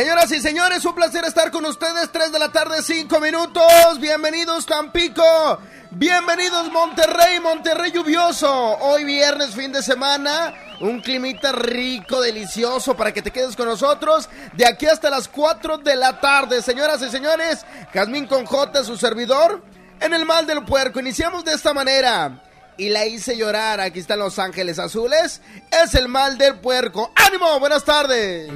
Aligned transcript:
señoras 0.00 0.32
y 0.32 0.40
señores, 0.40 0.82
un 0.86 0.94
placer 0.94 1.26
estar 1.26 1.50
con 1.50 1.62
ustedes, 1.66 2.10
3 2.10 2.32
de 2.32 2.38
la 2.38 2.50
tarde, 2.50 2.82
5 2.82 3.20
minutos, 3.20 4.00
bienvenidos 4.00 4.64
Tampico, 4.64 5.60
bienvenidos 5.90 6.72
Monterrey, 6.72 7.38
Monterrey 7.38 7.92
lluvioso, 7.92 8.50
hoy 8.78 9.04
viernes, 9.04 9.54
fin 9.54 9.72
de 9.72 9.82
semana, 9.82 10.54
un 10.80 11.02
climita 11.02 11.52
rico, 11.52 12.22
delicioso 12.22 12.96
para 12.96 13.12
que 13.12 13.20
te 13.20 13.30
quedes 13.30 13.54
con 13.54 13.66
nosotros, 13.66 14.30
de 14.54 14.66
aquí 14.66 14.86
hasta 14.86 15.10
las 15.10 15.28
4 15.28 15.76
de 15.76 15.96
la 15.96 16.18
tarde, 16.18 16.62
señoras 16.62 17.02
y 17.02 17.10
señores, 17.10 17.66
Jazmín 17.92 18.26
con 18.26 18.46
su 18.82 18.96
servidor, 18.96 19.62
en 20.00 20.14
el 20.14 20.24
mal 20.24 20.46
del 20.46 20.64
puerco, 20.64 20.98
iniciamos 20.98 21.44
de 21.44 21.52
esta 21.52 21.74
manera 21.74 22.42
y 22.78 22.88
la 22.88 23.04
hice 23.04 23.36
llorar. 23.36 23.78
Aquí 23.78 23.98
están 23.98 24.20
Los 24.20 24.38
Ángeles 24.38 24.78
Azules. 24.78 25.42
Es 25.70 25.92
el 25.92 26.08
mal 26.08 26.38
del 26.38 26.60
puerco. 26.60 27.12
¡Ánimo! 27.14 27.60
Buenas 27.60 27.84
tardes. 27.84 28.48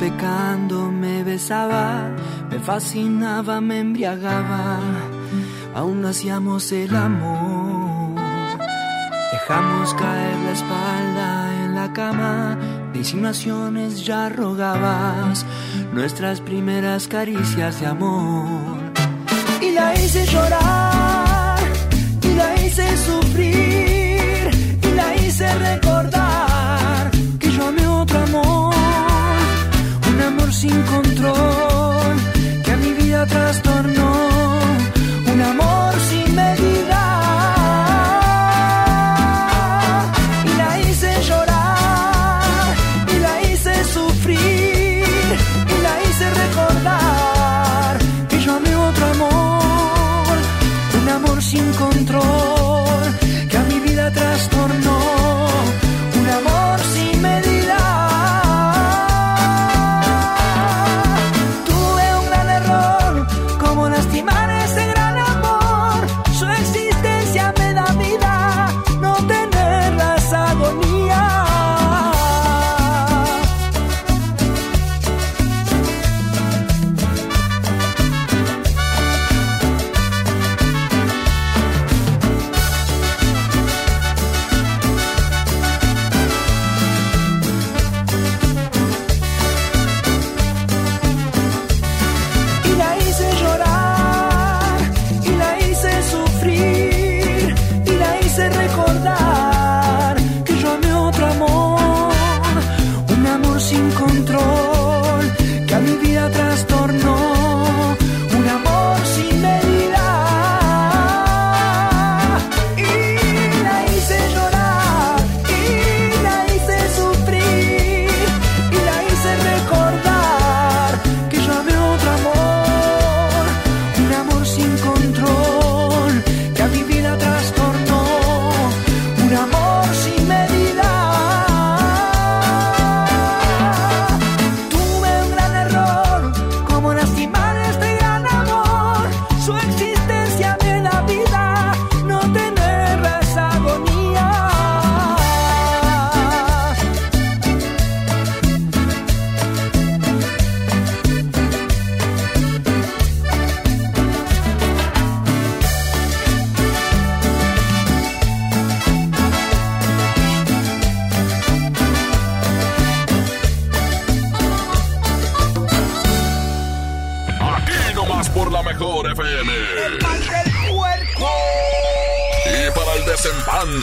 Pecando 0.00 0.90
me 0.90 1.22
besaba, 1.22 2.08
me 2.50 2.58
fascinaba, 2.58 3.60
me 3.60 3.80
embriagaba, 3.80 4.78
aún 5.74 6.02
hacíamos 6.06 6.72
el 6.72 6.96
amor. 6.96 8.18
Dejamos 9.30 9.92
caer 9.92 10.36
la 10.46 10.52
espalda 10.52 11.64
en 11.64 11.74
la 11.74 11.92
cama, 11.92 12.56
de 12.94 12.98
insinuaciones 13.00 14.06
ya 14.06 14.30
rogabas 14.30 15.44
nuestras 15.92 16.40
primeras 16.40 17.06
caricias 17.06 17.78
de 17.80 17.86
amor. 17.86 18.78
Y 19.60 19.70
la 19.72 19.94
hice 19.94 20.24
llorar, 20.24 21.58
y 22.22 22.34
la 22.36 22.54
hice 22.64 22.86
sufrir, 22.96 23.89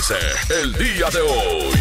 15 0.08 0.62
el 0.62 0.74
día 0.74 1.10
de 1.10 1.20
hoy. 1.20 1.74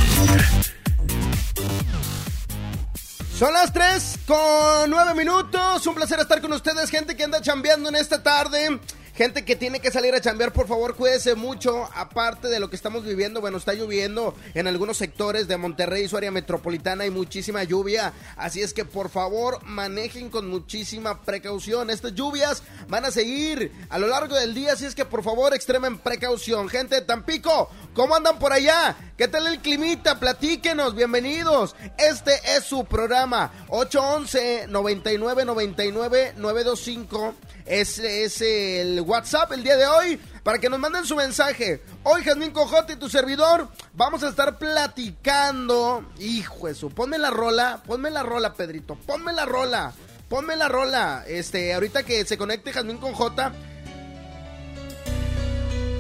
Son 3.39 3.53
las 3.53 3.73
3 3.73 4.19
con 4.27 4.91
9 4.91 5.15
minutos. 5.15 5.87
Un 5.87 5.95
placer 5.95 6.19
estar 6.19 6.41
con 6.41 6.53
ustedes, 6.53 6.91
gente 6.91 7.17
que 7.17 7.23
anda 7.23 7.41
chambeando 7.41 7.89
en 7.89 7.95
esta 7.95 8.23
tarde. 8.23 8.81
Gente 9.17 9.47
que 9.47 9.57
tiene 9.57 9.81
que 9.81 9.91
salir 9.91 10.15
a 10.15 10.21
chambear, 10.21 10.53
por 10.53 10.69
favor, 10.69 10.95
cuídese 10.95 11.35
mucho. 11.35 11.89
Aparte 11.95 12.49
de 12.49 12.61
lo 12.61 12.69
que 12.69 12.77
estamos 12.77 13.03
viviendo, 13.03 13.41
bueno, 13.41 13.57
está 13.57 13.73
lloviendo 13.73 14.35
en 14.53 14.67
algunos 14.67 14.99
sectores 14.99 15.49
de 15.49 15.57
Monterrey 15.57 16.05
y 16.05 16.09
su 16.09 16.19
área 16.19 16.31
metropolitana. 16.31 17.05
Hay 17.05 17.11
muchísima 17.11 17.65
lluvia. 17.65 18.13
Así 18.37 18.61
es 18.61 18.75
que, 18.75 18.85
por 18.85 19.09
favor, 19.09 19.65
manejen 19.65 20.29
con 20.29 20.51
muchísima 20.51 21.23
precaución. 21.23 21.89
Estas 21.89 22.15
lluvias 22.15 22.63
van 22.89 23.07
a 23.07 23.11
seguir 23.11 23.73
a 23.89 23.99
lo 23.99 24.07
largo 24.07 24.35
del 24.37 24.53
día. 24.53 24.75
Así 24.75 24.85
es 24.85 24.95
que, 24.95 25.07
por 25.07 25.23
favor, 25.23 25.55
extremen 25.55 25.97
precaución. 25.97 26.69
Gente 26.69 26.97
de 26.97 27.01
Tampico, 27.01 27.71
¿Cómo 27.97 28.15
andan 28.15 28.39
por 28.39 28.53
allá? 28.53 28.95
¿Qué 29.17 29.27
tal 29.27 29.47
el 29.47 29.61
climita? 29.61 30.21
Platíquenos, 30.21 30.95
bienvenidos. 30.95 31.75
Este 31.97 32.33
es 32.55 32.65
su 32.65 32.85
programa 32.85 33.65
811 33.69 34.67
99 34.69 35.47
99 35.47 36.35
925. 36.37 37.35
Es, 37.65 37.99
es 37.99 38.43
el 38.43 39.01
WhatsApp 39.07 39.53
el 39.53 39.63
día 39.63 39.77
de 39.77 39.87
hoy 39.87 40.21
para 40.43 40.59
que 40.59 40.69
nos 40.69 40.79
manden 40.79 41.05
su 41.05 41.17
mensaje. 41.17 41.83
Hoy, 42.03 42.23
Jazmín 42.23 42.51
Cojote 42.51 42.95
y 42.95 42.97
tu 42.97 43.09
servidor, 43.09 43.69
vamos 43.95 44.23
a 44.23 44.29
estar 44.29 44.59
platicando. 44.59 46.05
Hijo 46.19 46.69
eso, 46.69 46.91
ponme 46.91 47.19
la 47.19 47.31
rola, 47.31 47.83
ponme 47.87 48.11
la 48.11 48.23
rola, 48.23 48.53
Pedrito, 48.55 48.97
ponme 49.07 49.33
la 49.33 49.45
rola, 49.45 49.93
ponme 50.29 50.57
la 50.57 50.69
rola. 50.69 51.25
Este, 51.27 51.73
ahorita 51.73 52.03
que 52.03 52.25
se 52.25 52.37
conecte 52.37 52.73
Jazmín 52.73 52.99
con 52.99 53.13
J 53.13 53.53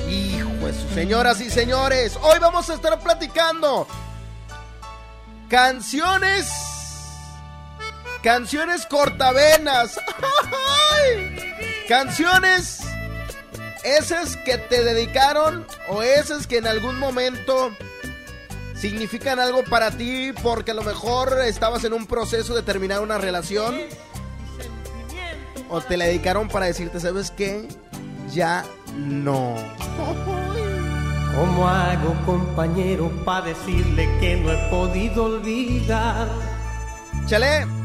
Hijo, 0.09 0.51
señoras 0.95 1.41
y 1.41 1.51
señores, 1.51 2.17
hoy 2.23 2.39
vamos 2.39 2.71
a 2.71 2.75
estar 2.75 2.99
platicando 3.01 3.87
canciones, 5.49 6.49
canciones 8.23 8.87
cortavenas, 8.87 9.99
canciones 11.89 12.86
esas 13.87 14.37
que 14.39 14.59
te 14.59 14.83
dedicaron 14.83 15.65
o 15.89 16.03
esas 16.03 16.47
que 16.47 16.59
en 16.59 16.67
algún 16.67 16.99
momento 16.99 17.71
significan 18.75 19.39
algo 19.39 19.63
para 19.65 19.91
ti 19.93 20.33
porque 20.43 20.73
a 20.73 20.75
lo 20.75 20.83
mejor 20.83 21.41
estabas 21.45 21.85
en 21.85 21.93
un 21.93 22.07
proceso 22.07 22.55
de 22.55 22.63
terminar 22.63 23.01
una 23.01 23.19
relación 23.19 23.77
o 25.71 25.81
te 25.81 25.97
la 25.97 26.07
dedicaron 26.07 26.49
para 26.49 26.67
decirte, 26.67 27.01
¿sabes 27.01 27.31
qué? 27.31 27.69
Ya 28.33 28.65
no. 28.97 29.55
¿Cómo 31.37 31.69
hago, 31.69 32.15
compañero, 32.25 33.11
para 33.25 33.47
decirle 33.47 34.09
que 34.21 34.37
no 34.37 34.53
he 34.53 34.71
podido 34.71 35.25
olvidar? 35.25 36.29
Chale. 37.27 37.76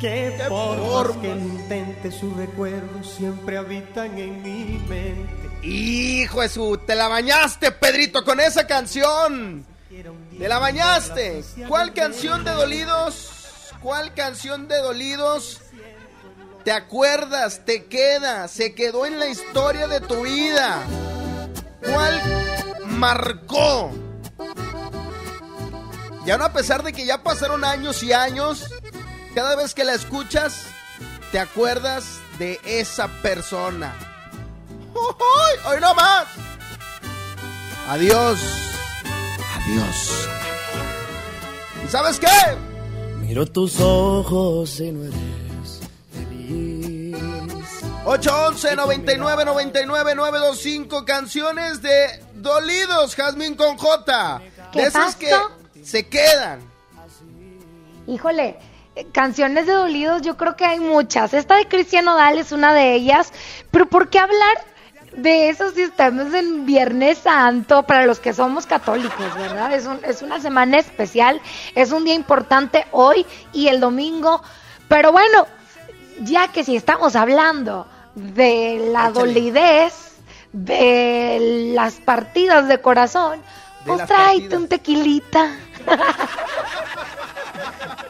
Que 0.00 0.44
por 0.48 1.20
que 1.20 1.28
intente 1.28 2.12
su 2.12 2.34
recuerdo 2.34 3.02
siempre 3.02 3.56
habitan 3.56 4.18
en 4.18 4.42
mi 4.42 4.78
mente. 4.88 5.66
Hijo 5.66 6.42
de 6.42 6.48
su, 6.48 6.78
te 6.78 6.94
la 6.94 7.08
bañaste, 7.08 7.72
Pedrito, 7.72 8.24
con 8.24 8.40
esa 8.40 8.66
canción. 8.66 9.64
Te 10.38 10.48
la 10.48 10.58
bañaste. 10.58 11.42
¿Cuál 11.68 11.94
canción 11.94 12.44
de 12.44 12.52
dolidos? 12.52 13.30
¿Cuál 13.82 14.12
canción 14.14 14.68
de 14.68 14.76
dolidos? 14.78 15.60
te 16.66 16.72
acuerdas, 16.72 17.60
te 17.64 17.84
queda, 17.84 18.48
se 18.48 18.74
quedó 18.74 19.06
en 19.06 19.20
la 19.20 19.28
historia 19.28 19.86
de 19.86 20.00
tu 20.00 20.22
vida. 20.22 20.82
¿Cuál 21.80 22.20
marcó? 22.86 23.92
Y 26.26 26.30
ahora 26.32 26.46
a 26.46 26.52
pesar 26.52 26.82
de 26.82 26.92
que 26.92 27.06
ya 27.06 27.22
pasaron 27.22 27.64
años 27.64 28.02
y 28.02 28.12
años, 28.12 28.68
cada 29.36 29.54
vez 29.54 29.74
que 29.74 29.84
la 29.84 29.92
escuchas, 29.92 30.64
te 31.30 31.38
acuerdas 31.38 32.20
de 32.38 32.58
esa 32.64 33.06
persona. 33.20 33.94
¡Hoy 34.94 35.78
no 35.78 35.94
más! 35.94 36.26
Adiós. 37.86 38.38
Adiós. 39.56 40.28
¿Y 41.84 41.88
sabes 41.88 42.18
qué? 42.18 42.26
Miro 43.20 43.44
tus 43.44 43.78
ojos 43.78 44.80
y 44.80 44.90
no 44.90 45.04
eres 45.04 45.82
811 48.06 48.74
99 48.74 49.44
99 49.44 50.14
925 50.14 51.04
canciones 51.04 51.82
de 51.82 52.24
dolidos, 52.36 53.14
Jazmín 53.14 53.54
con 53.54 53.76
J. 53.76 54.40
¿Qué 54.72 54.80
de 54.80 54.86
esas 54.86 55.14
que 55.14 55.30
se 55.82 56.08
quedan. 56.08 56.60
Híjole, 58.06 58.56
canciones 59.12 59.66
de 59.66 59.72
dolidos 59.72 60.22
yo 60.22 60.36
creo 60.36 60.56
que 60.56 60.64
hay 60.64 60.80
muchas. 60.80 61.34
Esta 61.34 61.56
de 61.56 61.68
Cristiano 61.68 62.14
Dal 62.14 62.38
es 62.38 62.52
una 62.52 62.74
de 62.74 62.94
ellas, 62.94 63.32
pero 63.70 63.86
¿por 63.86 64.08
qué 64.08 64.18
hablar 64.18 64.56
de 65.16 65.48
eso 65.48 65.70
si 65.70 65.82
estamos 65.82 66.34
en 66.34 66.66
Viernes 66.66 67.18
Santo 67.18 67.84
para 67.84 68.06
los 68.06 68.20
que 68.20 68.32
somos 68.32 68.66
católicos, 68.66 69.34
verdad? 69.36 69.72
Es, 69.72 69.88
es 70.04 70.22
una 70.22 70.40
semana 70.40 70.78
especial, 70.78 71.40
es 71.74 71.92
un 71.92 72.04
día 72.04 72.14
importante 72.14 72.86
hoy 72.92 73.26
y 73.52 73.68
el 73.68 73.80
domingo, 73.80 74.42
pero 74.88 75.12
bueno, 75.12 75.46
ya 76.20 76.48
que 76.48 76.64
si 76.64 76.76
estamos 76.76 77.16
hablando 77.16 77.86
de 78.14 78.88
la 78.92 79.10
dolidez, 79.10 80.06
de 80.52 81.72
las 81.74 81.94
partidas 81.96 82.66
de 82.66 82.80
corazón, 82.80 83.42
pues 83.84 84.06
tráete 84.06 84.56
un 84.56 84.68
tequilita. 84.68 85.50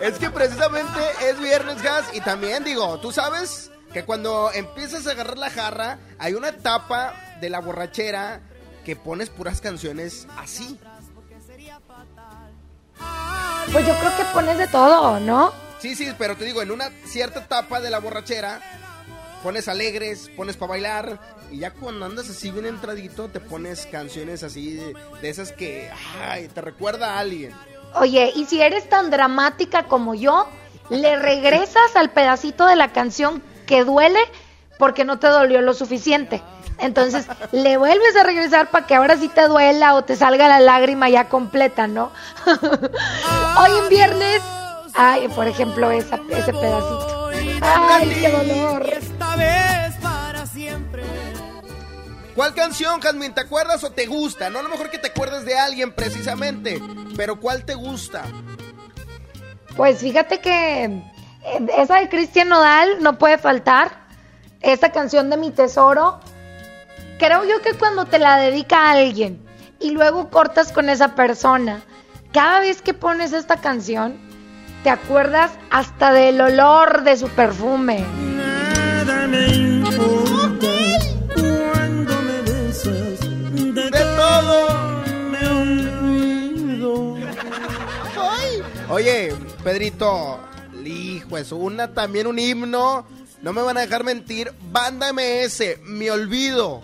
es 0.00 0.18
que 0.18 0.30
precisamente 0.30 1.00
es 1.28 1.40
viernes 1.40 1.82
gas 1.82 2.04
y 2.12 2.20
también 2.20 2.64
digo, 2.64 2.98
tú 3.00 3.12
sabes 3.12 3.70
que 3.92 4.04
cuando 4.04 4.50
empiezas 4.52 5.06
a 5.06 5.12
agarrar 5.12 5.38
la 5.38 5.50
jarra, 5.50 5.98
hay 6.18 6.34
una 6.34 6.48
etapa 6.48 7.14
de 7.40 7.50
la 7.50 7.60
borrachera 7.60 8.40
que 8.84 8.96
pones 8.96 9.30
puras 9.30 9.60
canciones 9.60 10.26
así. 10.36 10.78
Pues 13.72 13.86
yo 13.86 13.94
creo 13.98 14.16
que 14.16 14.24
pones 14.32 14.58
de 14.58 14.68
todo, 14.68 15.20
¿no? 15.20 15.52
Sí, 15.78 15.94
sí, 15.94 16.12
pero 16.16 16.36
te 16.36 16.44
digo, 16.44 16.62
en 16.62 16.70
una 16.70 16.90
cierta 17.04 17.40
etapa 17.40 17.80
de 17.80 17.90
la 17.90 17.98
borrachera 17.98 18.60
pones 19.42 19.68
alegres, 19.68 20.30
pones 20.36 20.56
para 20.56 20.70
bailar. 20.70 21.20
Y 21.50 21.58
ya 21.58 21.70
cuando 21.70 22.06
andas 22.06 22.28
así 22.28 22.50
bien 22.50 22.66
entradito, 22.66 23.28
te 23.28 23.40
pones 23.40 23.86
canciones 23.86 24.42
así 24.42 24.74
de, 24.74 24.94
esas 25.22 25.52
que 25.52 25.90
ay, 26.20 26.48
te 26.48 26.60
recuerda 26.60 27.14
a 27.14 27.18
alguien. 27.20 27.52
Oye, 27.98 28.32
y 28.34 28.44
si 28.44 28.60
eres 28.60 28.88
tan 28.88 29.10
dramática 29.10 29.84
como 29.84 30.14
yo, 30.14 30.46
le 30.90 31.16
regresas 31.16 31.96
al 31.96 32.10
pedacito 32.10 32.66
de 32.66 32.76
la 32.76 32.92
canción 32.92 33.42
que 33.66 33.84
duele 33.84 34.20
porque 34.78 35.04
no 35.04 35.18
te 35.18 35.28
dolió 35.28 35.60
lo 35.62 35.74
suficiente. 35.74 36.42
Entonces 36.78 37.26
le 37.52 37.76
vuelves 37.76 38.16
a 38.16 38.22
regresar 38.22 38.70
para 38.70 38.86
que 38.86 38.94
ahora 38.94 39.16
sí 39.16 39.28
te 39.28 39.48
duela 39.48 39.94
o 39.94 40.04
te 40.04 40.16
salga 40.16 40.48
la 40.48 40.60
lágrima 40.60 41.08
ya 41.08 41.28
completa, 41.28 41.86
¿no? 41.86 42.10
Hoy 43.58 43.70
en 43.82 43.88
viernes, 43.88 44.42
ay, 44.94 45.28
por 45.28 45.48
ejemplo, 45.48 45.90
esa, 45.90 46.20
ese 46.30 46.52
pedacito. 46.52 47.30
¡Ay, 47.62 48.08
qué 48.20 48.30
dolor! 48.30 48.86
Esta 48.86 49.36
vez 49.36 49.94
para 50.02 50.46
siempre. 50.46 50.85
¿Cuál 52.36 52.52
canción, 52.52 53.00
Jasmine, 53.00 53.32
te 53.32 53.40
acuerdas 53.40 53.82
o 53.82 53.90
te 53.90 54.04
gusta? 54.04 54.50
No 54.50 54.58
a 54.58 54.62
lo 54.62 54.68
mejor 54.68 54.90
que 54.90 54.98
te 54.98 55.08
acuerdes 55.08 55.46
de 55.46 55.56
alguien 55.58 55.90
precisamente, 55.90 56.82
pero 57.16 57.40
¿cuál 57.40 57.64
te 57.64 57.74
gusta? 57.74 58.24
Pues 59.74 60.00
fíjate 60.00 60.40
que 60.40 60.84
eh, 60.84 61.00
esa 61.78 61.96
de 61.96 62.10
Cristian 62.10 62.50
Nodal 62.50 63.02
no 63.02 63.16
puede 63.16 63.38
faltar. 63.38 64.04
Esa 64.60 64.92
canción 64.92 65.30
de 65.30 65.38
mi 65.38 65.50
tesoro. 65.50 66.20
Creo 67.18 67.44
yo 67.44 67.62
que 67.62 67.72
cuando 67.72 68.04
te 68.04 68.18
la 68.18 68.36
dedica 68.36 68.80
a 68.80 68.92
alguien 68.92 69.42
y 69.80 69.92
luego 69.92 70.28
cortas 70.28 70.72
con 70.72 70.90
esa 70.90 71.14
persona, 71.14 71.80
cada 72.32 72.60
vez 72.60 72.82
que 72.82 72.92
pones 72.92 73.32
esta 73.32 73.56
canción, 73.62 74.18
te 74.82 74.90
acuerdas 74.90 75.52
hasta 75.70 76.12
del 76.12 76.38
olor 76.38 77.02
de 77.02 77.16
su 77.16 77.28
perfume. 77.30 78.04
Nada 78.36 79.26
me 79.26 79.46
importa 79.46 80.35
me 85.30 85.46
olvido. 85.48 87.16
Oye, 88.88 89.34
Pedrito, 89.64 90.38
hijo, 90.84 91.38
es 91.38 91.52
una 91.52 91.92
también 91.92 92.26
un 92.26 92.38
himno. 92.38 93.06
No 93.42 93.52
me 93.52 93.62
van 93.62 93.76
a 93.76 93.80
dejar 93.80 94.04
mentir. 94.04 94.52
Banda 94.72 95.12
MS, 95.12 95.80
mi 95.84 96.08
olvido. 96.08 96.82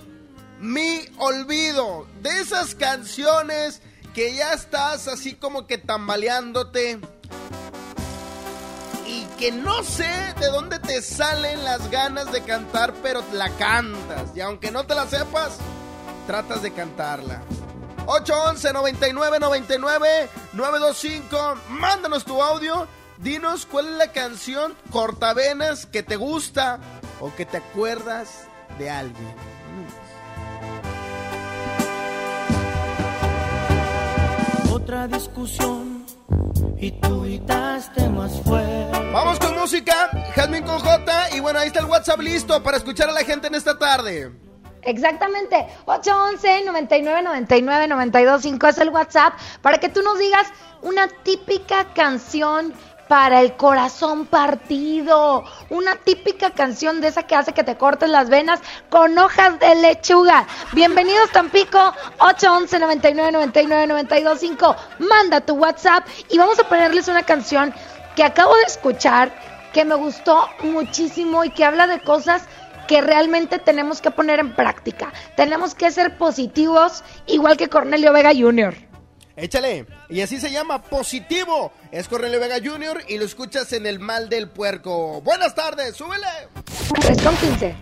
Mi 0.60 1.00
olvido. 1.18 2.06
De 2.22 2.40
esas 2.40 2.74
canciones 2.74 3.80
que 4.14 4.34
ya 4.34 4.52
estás 4.52 5.08
así 5.08 5.34
como 5.34 5.66
que 5.66 5.78
tambaleándote 5.78 7.00
y 9.06 9.24
que 9.38 9.52
no 9.52 9.82
sé 9.82 10.34
de 10.38 10.46
dónde 10.46 10.78
te 10.78 11.02
salen 11.02 11.64
las 11.64 11.90
ganas 11.90 12.30
de 12.32 12.42
cantar, 12.42 12.94
pero 13.02 13.22
la 13.32 13.50
cantas. 13.56 14.36
Y 14.36 14.40
aunque 14.40 14.70
no 14.70 14.84
te 14.84 14.94
la 14.94 15.06
sepas, 15.06 15.58
tratas 16.26 16.62
de 16.62 16.72
cantarla. 16.72 17.42
811 18.06 18.72
99 18.72 19.38
99 19.38 20.28
925. 20.52 21.54
Mándanos 21.70 22.24
tu 22.24 22.42
audio. 22.42 22.86
Dinos 23.18 23.66
cuál 23.66 23.86
es 23.86 23.92
la 23.92 24.12
canción 24.12 24.74
cortavenas 24.90 25.86
que 25.86 26.02
te 26.02 26.16
gusta 26.16 26.80
o 27.20 27.32
que 27.34 27.46
te 27.46 27.58
acuerdas 27.58 28.48
de 28.78 28.90
alguien. 28.90 29.34
Otra 34.72 35.06
discusión 35.06 36.04
y 36.78 36.90
tú 36.90 37.22
gritaste 37.22 38.08
más 38.08 38.32
fuerte. 38.42 38.98
Vamos 39.12 39.38
con 39.38 39.56
música, 39.56 40.10
Jasmine 40.34 40.66
con 40.66 40.80
J. 40.80 41.36
Y 41.36 41.40
bueno, 41.40 41.60
ahí 41.60 41.68
está 41.68 41.78
el 41.78 41.86
WhatsApp 41.86 42.18
listo 42.20 42.60
para 42.62 42.78
escuchar 42.78 43.08
a 43.08 43.12
la 43.12 43.22
gente 43.22 43.46
en 43.46 43.54
esta 43.54 43.78
tarde. 43.78 44.32
Exactamente, 44.82 45.66
811 45.84 46.64
99 46.64 47.22
99 47.22 47.88
925 47.88 48.66
es 48.66 48.78
el 48.78 48.88
WhatsApp 48.88 49.34
para 49.60 49.78
que 49.78 49.88
tú 49.88 50.02
nos 50.02 50.18
digas 50.18 50.48
una 50.82 51.06
típica 51.22 51.94
canción 51.94 52.74
para 53.06 53.42
el 53.42 53.56
corazón 53.56 54.26
partido, 54.26 55.44
una 55.70 55.96
típica 55.96 56.50
canción 56.50 57.00
de 57.00 57.08
esa 57.08 57.24
que 57.24 57.36
hace 57.36 57.52
que 57.52 57.62
te 57.62 57.76
cortes 57.76 58.08
las 58.08 58.28
venas 58.28 58.60
con 58.88 59.16
hojas 59.18 59.60
de 59.60 59.74
lechuga. 59.76 60.46
Bienvenidos 60.72 61.30
Tampico, 61.30 61.78
811 62.18 62.78
99 62.80 63.32
99 63.32 63.86
925. 63.86 64.76
Manda 64.98 65.42
tu 65.42 65.54
WhatsApp 65.54 66.06
y 66.28 66.38
vamos 66.38 66.58
a 66.58 66.68
ponerles 66.68 67.06
una 67.06 67.22
canción 67.22 67.72
que 68.16 68.24
acabo 68.24 68.56
de 68.56 68.64
escuchar 68.64 69.32
que 69.72 69.84
me 69.84 69.94
gustó 69.94 70.48
muchísimo 70.62 71.44
y 71.44 71.50
que 71.50 71.64
habla 71.64 71.86
de 71.86 72.00
cosas 72.00 72.46
que 72.92 73.00
realmente 73.00 73.58
tenemos 73.58 74.02
que 74.02 74.10
poner 74.10 74.38
en 74.38 74.54
práctica. 74.54 75.14
Tenemos 75.34 75.74
que 75.74 75.90
ser 75.90 76.18
positivos, 76.18 77.02
igual 77.26 77.56
que 77.56 77.70
Cornelio 77.70 78.12
Vega 78.12 78.32
Jr. 78.38 78.74
Échale. 79.34 79.86
Y 80.10 80.20
así 80.20 80.38
se 80.38 80.50
llama 80.50 80.82
Positivo. 80.82 81.72
Es 81.90 82.06
Cornelio 82.06 82.38
Vega 82.38 82.56
Jr. 82.62 83.02
y 83.08 83.16
lo 83.16 83.24
escuchas 83.24 83.72
en 83.72 83.86
El 83.86 83.98
Mal 83.98 84.28
del 84.28 84.50
Puerco. 84.50 85.22
Buenas 85.22 85.54
tardes, 85.54 85.96
súbele. 85.96 86.26
3 87.00 87.22
con 87.22 87.34
15. 87.34 87.74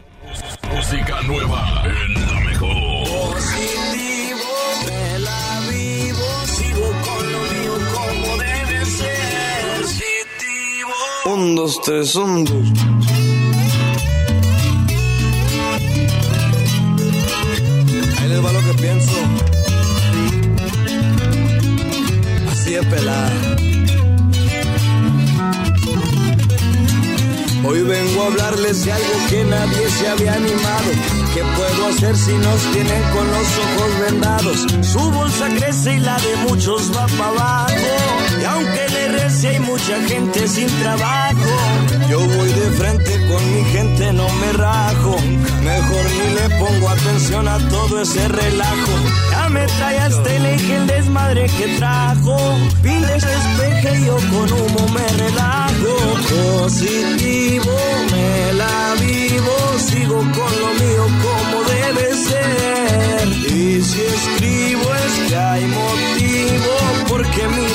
Música 0.72 1.20
nueva 1.22 1.82
en 1.86 2.14
la 2.28 2.40
mejor. 2.42 3.32
Positivo, 3.32 4.38
me 4.86 5.18
la 5.18 5.60
vivo, 5.72 6.46
sigo 6.46 6.86
con 7.04 7.32
lo 7.32 7.38
mío 7.40 7.74
como 7.94 8.36
debe 8.36 8.84
ser. 8.84 9.80
Positivo. 9.80 11.34
Un, 11.34 11.56
dos, 11.56 11.82
tres, 11.82 12.14
un, 12.14 12.44
dos. 12.44 13.29
Pienso. 18.80 19.12
Así 22.50 22.74
es 22.74 22.86
pelada. 22.86 23.32
Hoy 27.62 27.82
vengo 27.82 28.22
a 28.22 28.26
hablarles 28.26 28.84
de 28.84 28.92
algo 28.92 29.14
que 29.28 29.44
nadie 29.44 29.90
se 29.90 30.08
había 30.08 30.34
animado. 30.34 30.90
¿Qué 31.34 31.42
puedo 31.42 31.88
hacer 31.88 32.16
si 32.16 32.32
nos 32.32 32.60
tienen 32.72 33.02
con 33.12 33.26
los 33.30 33.48
ojos 33.64 34.00
vendados? 34.10 34.66
Su 34.92 35.10
bolsa 35.10 35.48
crece 35.58 35.96
y 35.96 36.00
la 36.00 36.16
de 36.16 36.36
muchos 36.48 36.90
va 36.96 37.06
para 37.06 37.28
abajo. 37.28 38.19
Y 38.40 38.44
aunque 38.44 38.88
le 38.88 39.08
rece 39.08 39.48
hay 39.48 39.58
mucha 39.60 40.00
gente 40.08 40.48
sin 40.48 40.68
trabajo. 40.80 41.50
Yo 42.08 42.20
voy 42.20 42.48
de 42.48 42.70
frente 42.78 43.12
con 43.28 43.54
mi 43.54 43.64
gente, 43.70 44.12
no 44.12 44.28
me 44.28 44.52
rajo. 44.54 45.16
Mejor 45.62 46.04
ni 46.18 46.34
le 46.34 46.56
pongo 46.58 46.88
atención 46.88 47.46
a 47.48 47.58
todo 47.68 48.00
ese 48.02 48.28
relajo. 48.28 48.92
Ya 49.30 49.48
me 49.48 49.66
trae 49.66 49.98
hasta 49.98 50.34
el 50.34 50.46
eje 50.46 50.76
el 50.76 50.86
desmadre 50.86 51.46
que 51.58 51.76
trajo. 51.76 52.36
Pines 52.82 53.22
despeje 53.22 53.98
y 53.98 54.06
yo 54.06 54.16
con 54.16 54.52
humo 54.52 54.88
me 54.94 55.06
relajo. 55.22 55.94
Positivo, 56.58 57.76
me 58.12 58.52
la 58.54 58.94
vivo. 59.00 59.56
Sigo 59.78 60.16
con 60.18 60.52
lo 60.62 60.70
mío 60.80 61.04
como 61.24 61.64
debe 61.64 62.14
ser. 62.14 63.28
Y 63.52 63.82
si 63.82 64.00
escribo 64.00 64.94
es 64.94 65.28
que 65.28 65.36
hay 65.36 65.66
motivo. 65.66 66.72
Porque 67.08 67.46
miro 67.48 67.69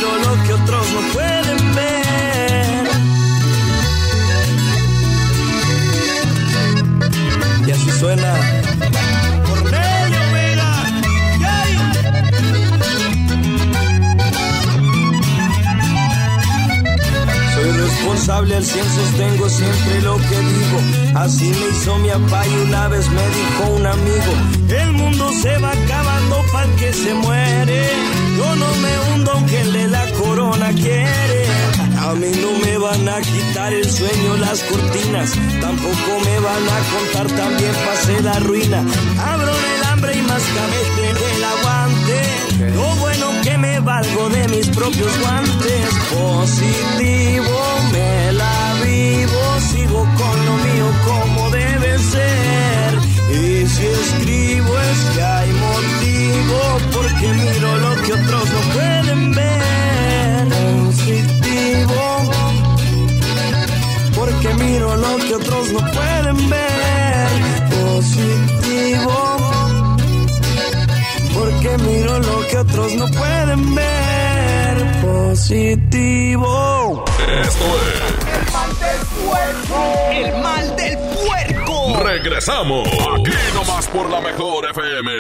responsable 18.26 18.56
al 18.56 18.66
cien, 18.66 18.86
sostengo 18.86 19.50
siempre 19.50 20.02
lo 20.02 20.18
que 20.18 20.40
digo. 20.40 20.80
Así 21.16 21.46
me 21.46 21.70
hizo 21.70 21.98
mi 22.00 22.10
papá 22.10 22.48
y 22.48 22.68
una 22.68 22.88
vez 22.88 23.08
me 23.10 23.22
dijo 23.22 23.76
un 23.76 23.86
amigo: 23.86 24.80
El 24.82 24.92
mundo 24.94 25.32
se 25.42 25.58
va 25.60 25.72
acabando 25.72 26.42
para 26.52 26.76
que 26.76 26.92
se 26.92 27.14
muere. 27.14 27.86
Yo 28.38 28.56
no 28.56 28.76
me 28.76 29.00
hundo 29.00 29.32
aunque 29.32 29.62
el 29.62 29.74
de 29.74 29.88
la 29.90 30.06
corona 30.14 30.72
quiere. 30.74 31.46
A 32.00 32.14
mí 32.14 32.32
no 32.42 32.66
me 32.66 32.78
van 32.78 33.10
a 33.10 33.22
quitar 33.22 33.74
el 33.74 33.90
sueño, 33.90 34.38
las 34.38 34.60
cortinas. 34.64 35.32
Tampoco 35.62 36.20
me 36.26 36.40
van 36.40 36.64
a 36.78 36.80
contar 36.94 37.28
también 37.28 37.74
pasé 37.86 38.22
la 38.22 38.40
ruina. 38.40 38.84
Abro 39.24 39.52
el 39.52 39.84
hambre 39.92 40.16
y 40.16 40.22
más 40.24 40.42
cabete 40.56 41.08
del 41.22 41.44
aguante. 41.44 42.74
Lo 42.74 42.96
bueno 42.96 43.28
que 43.44 43.58
me 43.58 43.80
valgo 43.82 44.30
de 44.30 44.48
mis 44.48 44.68
propios 44.70 45.12
guantes. 45.20 45.86
Positivo, 46.14 47.75
me 47.96 48.35
Regresamos. 82.46 82.88
Aquí 82.88 83.32
nomás 83.56 83.88
por 83.88 84.08
la 84.08 84.22
mejor 84.22 84.70
FM. 84.70 85.12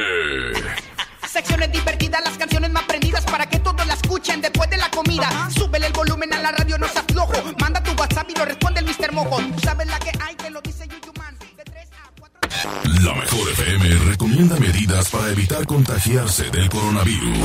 Secciones 1.28 1.72
divertidas, 1.72 2.22
las 2.24 2.38
canciones 2.38 2.72
más 2.72 2.84
prendidas 2.84 3.26
para 3.26 3.50
que 3.50 3.58
todos 3.60 3.86
la 3.88 3.96
escuchen 3.96 4.42
después 4.42 4.70
de 4.70 4.78
la 4.78 4.92
comida. 4.92 5.28
Súbele 5.50 5.88
el 5.88 5.94
volumen 5.94 6.32
a 6.36 6.40
la 6.40 6.52
radio, 6.52 6.78
no 6.78 6.88
se 6.88 7.00
aflojo. 7.00 7.34
Manda 7.60 7.82
tu 7.82 7.94
WhatsApp 8.00 8.30
y 8.30 8.38
lo 8.38 8.46
responde 8.46 8.82
el 8.82 8.86
Mr. 8.86 9.12
Mojo. 9.12 9.38
Tú 9.38 9.60
sabes 9.60 9.88
la 9.88 9.98
que 9.98 10.12
hay, 10.24 10.36
te 10.36 10.52
lo 10.52 10.62
dice 10.62 10.88
Yuyuman. 10.88 11.36
De 11.58 11.64
3 11.64 11.90
a 11.94 12.12
4. 12.20 13.04
La 13.04 13.14
mejor 13.16 13.50
FM 13.54 13.90
recomienda 14.12 14.56
medidas 14.58 15.10
para 15.10 15.30
evitar 15.32 15.66
contagiarse 15.66 16.52
del 16.52 16.70
coronavirus. 16.70 17.40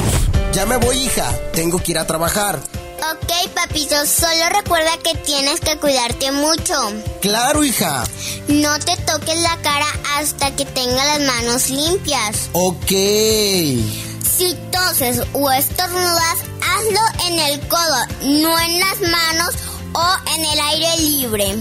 Ya 0.53 0.67
me 0.67 0.77
voy, 0.77 0.97
hija. 0.99 1.33
Tengo 1.55 1.83
que 1.83 1.93
ir 1.93 1.99
a 1.99 2.07
trabajar. 2.07 2.61
Ok, 3.03 3.51
papito, 3.55 3.95
solo 4.07 4.49
recuerda 4.51 4.91
que 5.03 5.15
tienes 5.19 5.61
que 5.61 5.77
cuidarte 5.79 6.33
mucho. 6.33 6.75
Claro, 7.23 7.65
hija. 7.65 8.05
No 8.49 8.79
te 8.79 8.95
toques 8.99 9.41
la 9.41 9.57
cara 9.63 9.87
hasta 10.17 10.55
que 10.55 10.67
tengas 10.67 11.07
las 11.07 11.21
manos 11.21 11.71
limpias. 11.71 12.51
Ok. 12.53 12.91
Si 12.91 14.55
toses 14.71 15.23
o 15.33 15.51
estornudas, 15.51 16.37
hazlo 16.61 17.27
en 17.27 17.39
el 17.39 17.61
codo, 17.69 18.07
no 18.23 18.59
en 18.59 18.81
las 18.81 19.01
manos 19.01 19.55
o 19.95 20.17
en 20.35 20.45
el 20.45 20.61
aire 20.61 20.97
libre. 20.99 21.57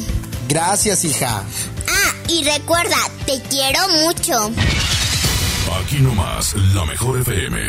Gracias, 0.50 1.06
hija. 1.06 1.44
Ah, 1.88 2.14
y 2.28 2.44
recuerda, 2.44 2.98
te 3.26 3.42
quiero 3.44 3.88
mucho. 4.04 4.52
Aquí 5.82 6.00
nomás, 6.00 6.54
la 6.74 6.86
mejor 6.86 7.22
FM. 7.22 7.60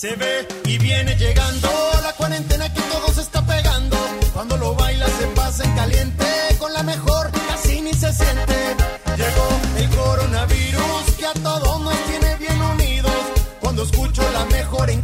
Se 0.00 0.16
ve 0.16 0.48
y 0.64 0.78
viene 0.78 1.14
llegando 1.14 1.68
la 2.02 2.14
cuarentena 2.14 2.72
que 2.72 2.80
todo 2.80 3.12
se 3.12 3.20
está 3.20 3.44
pegando. 3.44 3.98
Cuando 4.32 4.56
lo 4.56 4.74
baila 4.74 5.06
se 5.06 5.26
pasa 5.36 5.62
en 5.62 5.74
caliente, 5.74 6.24
con 6.58 6.72
la 6.72 6.82
mejor 6.82 7.30
casi 7.46 7.82
ni 7.82 7.92
se 7.92 8.10
siente. 8.10 8.76
Llegó 9.18 9.60
el 9.76 9.90
coronavirus 9.90 11.16
que 11.18 11.26
a 11.26 11.34
todos 11.34 11.82
nos 11.82 11.98
tiene 12.06 12.34
bien 12.36 12.62
unidos. 12.62 13.12
Cuando 13.60 13.82
escucho 13.82 14.22
la 14.32 14.46
mejor 14.46 14.88
en 14.88 14.99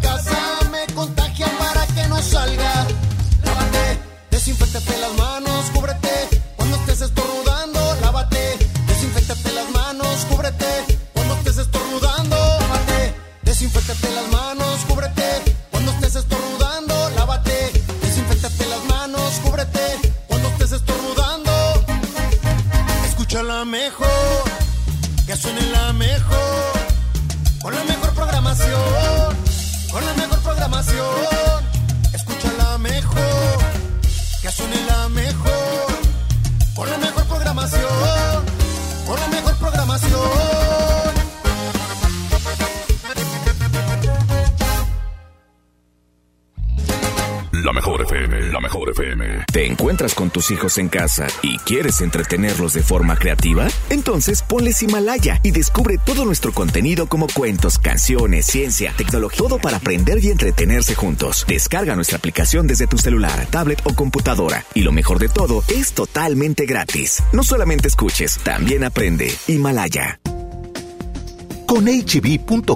hijos 50.50 50.78
en 50.78 50.88
casa 50.88 51.26
y 51.42 51.58
quieres 51.58 52.00
entretenerlos 52.00 52.72
de 52.72 52.82
forma 52.82 53.16
creativa? 53.16 53.68
Entonces 53.90 54.42
ponles 54.42 54.82
Himalaya 54.82 55.40
y 55.42 55.50
descubre 55.50 55.98
todo 55.98 56.24
nuestro 56.24 56.52
contenido 56.52 57.06
como 57.06 57.26
cuentos, 57.26 57.78
canciones, 57.78 58.46
ciencia, 58.46 58.94
tecnología, 58.96 59.38
todo 59.38 59.58
para 59.58 59.78
aprender 59.78 60.22
y 60.22 60.30
entretenerse 60.30 60.94
juntos. 60.94 61.44
Descarga 61.48 61.94
nuestra 61.96 62.18
aplicación 62.18 62.66
desde 62.66 62.86
tu 62.86 62.98
celular, 62.98 63.46
tablet 63.50 63.80
o 63.84 63.94
computadora. 63.94 64.64
Y 64.74 64.82
lo 64.82 64.92
mejor 64.92 65.18
de 65.18 65.28
todo, 65.28 65.62
es 65.68 65.92
totalmente 65.92 66.66
gratis. 66.66 67.22
No 67.32 67.42
solamente 67.42 67.88
escuches, 67.88 68.38
también 68.38 68.84
aprende. 68.84 69.32
Himalaya. 69.46 70.18
Con 71.66 71.86
hb.com.mx, 71.86 72.72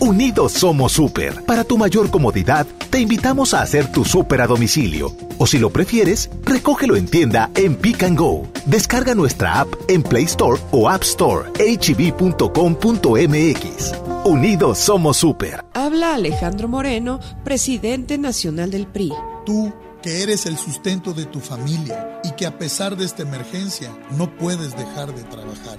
unidos 0.00 0.52
somos 0.52 0.92
super. 0.92 1.44
Para 1.44 1.62
tu 1.62 1.78
mayor 1.78 2.10
comodidad, 2.10 2.66
te 2.90 2.98
invitamos 2.98 3.54
a 3.54 3.62
hacer 3.62 3.90
tu 3.92 4.04
super 4.04 4.40
a 4.40 4.48
domicilio. 4.48 5.25
O 5.38 5.46
si 5.46 5.58
lo 5.58 5.70
prefieres, 5.70 6.30
recógelo 6.44 6.96
en 6.96 7.06
tienda 7.06 7.50
en 7.54 7.76
Pick 7.76 8.02
and 8.02 8.18
Go. 8.18 8.46
Descarga 8.66 9.14
nuestra 9.14 9.60
app 9.60 9.72
en 9.88 10.02
Play 10.02 10.24
Store 10.24 10.60
o 10.72 10.88
App 10.88 11.02
Store. 11.02 11.50
hb.com.mx. 11.58 12.46
Unidos 14.24 14.78
somos 14.78 15.18
super. 15.18 15.64
Habla 15.74 16.14
Alejandro 16.14 16.68
Moreno, 16.68 17.20
presidente 17.44 18.18
nacional 18.18 18.70
del 18.70 18.86
PRI. 18.86 19.12
Tú 19.44 19.72
que 20.02 20.22
eres 20.22 20.46
el 20.46 20.56
sustento 20.56 21.12
de 21.12 21.24
tu 21.24 21.40
familia 21.40 22.20
y 22.22 22.30
que 22.32 22.46
a 22.46 22.56
pesar 22.58 22.96
de 22.96 23.04
esta 23.04 23.22
emergencia 23.22 23.90
no 24.16 24.30
puedes 24.36 24.76
dejar 24.76 25.12
de 25.14 25.24
trabajar. 25.24 25.78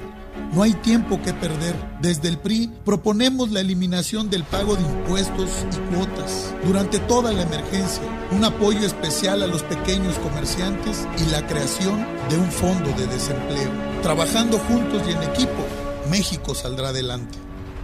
No 0.54 0.64
hay 0.64 0.74
tiempo 0.74 1.22
que 1.22 1.34
perder. 1.34 1.76
Desde 2.02 2.30
el 2.30 2.38
PRI 2.38 2.72
proponemos 2.86 3.52
la 3.52 3.60
eliminación 3.60 4.30
del 4.30 4.44
pago 4.44 4.76
de 4.76 4.82
impuestos 4.82 5.50
y 5.72 5.96
cuotas 5.96 6.54
durante 6.66 7.00
toda 7.00 7.32
la 7.32 7.44
emergencia, 7.44 8.04
un 8.32 8.44
apoyo 8.44 8.86
especial 8.86 9.44
a 9.44 9.48
los 9.48 9.64
pequeños 9.64 10.18
comerciantes 10.20 11.08
y 11.18 11.32
la 11.32 11.46
creación 11.46 12.06
de 12.30 12.38
un 12.38 12.52
fondo 12.52 12.90
de 12.92 13.08
desempleo. 13.08 13.70
Trabajando 14.02 14.58
juntos 14.60 15.04
y 15.08 15.12
en 15.12 15.24
equipo, 15.24 15.66
México 16.10 16.56
saldrá 16.56 16.90
adelante. 16.90 17.38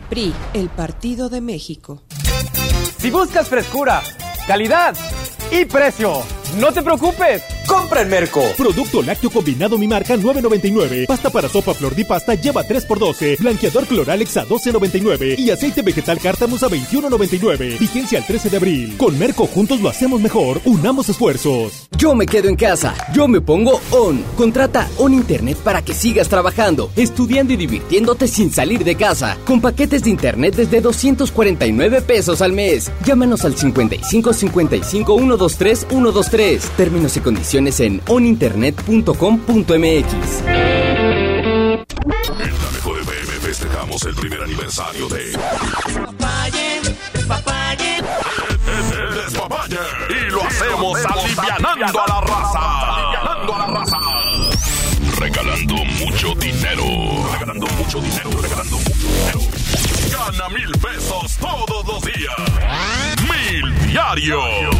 PRI, 0.09 0.33
el 0.53 0.69
Partido 0.69 1.29
de 1.29 1.41
México. 1.41 2.03
Si 2.97 3.11
buscas 3.11 3.49
frescura, 3.49 4.01
calidad 4.47 4.95
y 5.51 5.65
precio, 5.65 6.23
no 6.57 6.71
te 6.71 6.81
preocupes. 6.81 7.52
Compra 7.73 8.01
en 8.01 8.09
Merco. 8.09 8.43
Producto 8.55 9.01
lácteo 9.01 9.31
combinado 9.31 9.79
mi 9.79 9.87
marca 9.87 10.15
9.99. 10.15 11.07
Pasta 11.07 11.31
para 11.31 11.49
sopa 11.49 11.73
flor 11.73 11.95
di 11.95 12.03
pasta 12.05 12.35
lleva 12.35 12.63
3x12. 12.63 13.39
Blanqueador 13.39 13.87
Cloralex 13.87 14.37
a 14.37 14.45
12.99. 14.45 15.39
Y 15.39 15.49
aceite 15.49 15.81
vegetal 15.81 16.19
cártamus 16.19 16.61
a 16.61 16.69
21.99. 16.69 17.79
Vigencia 17.79 18.19
al 18.19 18.27
13 18.27 18.51
de 18.51 18.57
abril. 18.57 18.95
Con 18.95 19.17
Merco 19.17 19.47
juntos 19.47 19.81
lo 19.81 19.89
hacemos 19.89 20.21
mejor. 20.21 20.61
Unamos 20.65 21.09
esfuerzos. 21.09 21.87
Yo 21.97 22.13
me 22.13 22.27
quedo 22.27 22.47
en 22.47 22.55
casa. 22.57 22.93
Yo 23.11 23.27
me 23.27 23.41
pongo 23.41 23.81
On. 23.89 24.23
Contrata 24.37 24.87
On 24.99 25.11
Internet 25.11 25.57
para 25.57 25.81
que 25.81 25.95
sigas 25.95 26.29
trabajando, 26.29 26.91
estudiando 26.95 27.53
y 27.53 27.57
divirtiéndote 27.57 28.27
sin 28.27 28.51
salir 28.51 28.83
de 28.83 28.95
casa. 28.95 29.35
Con 29.47 29.61
paquetes 29.61 30.03
de 30.03 30.11
Internet 30.11 30.55
desde 30.55 30.79
249 30.79 32.03
pesos 32.03 32.43
al 32.43 32.53
mes. 32.53 32.91
Llámanos 33.03 33.45
al 33.45 33.57
55 33.57 34.31
55 34.31 35.17
123 35.17 35.87
123. 35.89 36.61
Términos 36.77 37.17
y 37.17 37.19
condiciones 37.19 37.62
en 37.67 38.01
oninternet.com.mx. 38.07 39.73
En 39.73 39.85
la 42.61 42.71
mejor 42.73 42.99
FM 42.99 43.33
festejamos 43.39 44.03
el 44.03 44.15
primer 44.15 44.41
aniversario 44.41 45.07
de. 45.07 45.23
Despapalle, 45.23 46.81
despapalle. 47.13 48.03
Despapalle. 49.15 49.77
Y 50.09 50.29
lo 50.29 50.43
hacemos 50.43 51.05
alivianando 51.05 52.01
a 52.01 52.07
la 52.07 52.21
raza. 52.21 52.59
Alivianando 52.95 53.55
a 53.55 53.57
la 53.57 53.67
raza. 53.67 53.97
Regalando 55.17 55.75
mucho 55.75 56.35
dinero. 56.35 56.83
Regalando 57.31 57.67
mucho 57.77 58.01
dinero. 58.01 58.29
Regalando 58.41 58.77
mucho 58.77 58.93
dinero. 58.93 59.39
Gana 60.11 60.49
mil 60.49 60.71
pesos 60.79 61.37
todos 61.37 61.85
los 61.87 62.01
días. 62.03 62.62
Mil 63.93 64.01
diarios. 64.01 64.75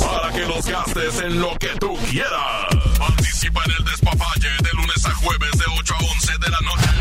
Para 0.00 0.32
que 0.32 0.44
los 0.44 0.66
gastes 0.66 1.20
en 1.20 1.40
lo 1.40 1.56
que 1.60 1.68
tú 1.78 1.96
quieras. 2.10 2.66
Participa 2.98 3.62
en 3.66 3.72
el 3.78 3.84
despapalle 3.84 4.48
de 4.48 4.70
lunes 4.74 5.06
a 5.06 5.14
jueves 5.14 5.52
de 5.52 5.64
8 5.78 5.94
a 5.94 5.98
11 5.98 6.32
de 6.40 6.50
la 6.50 6.58
noche. 6.62 6.97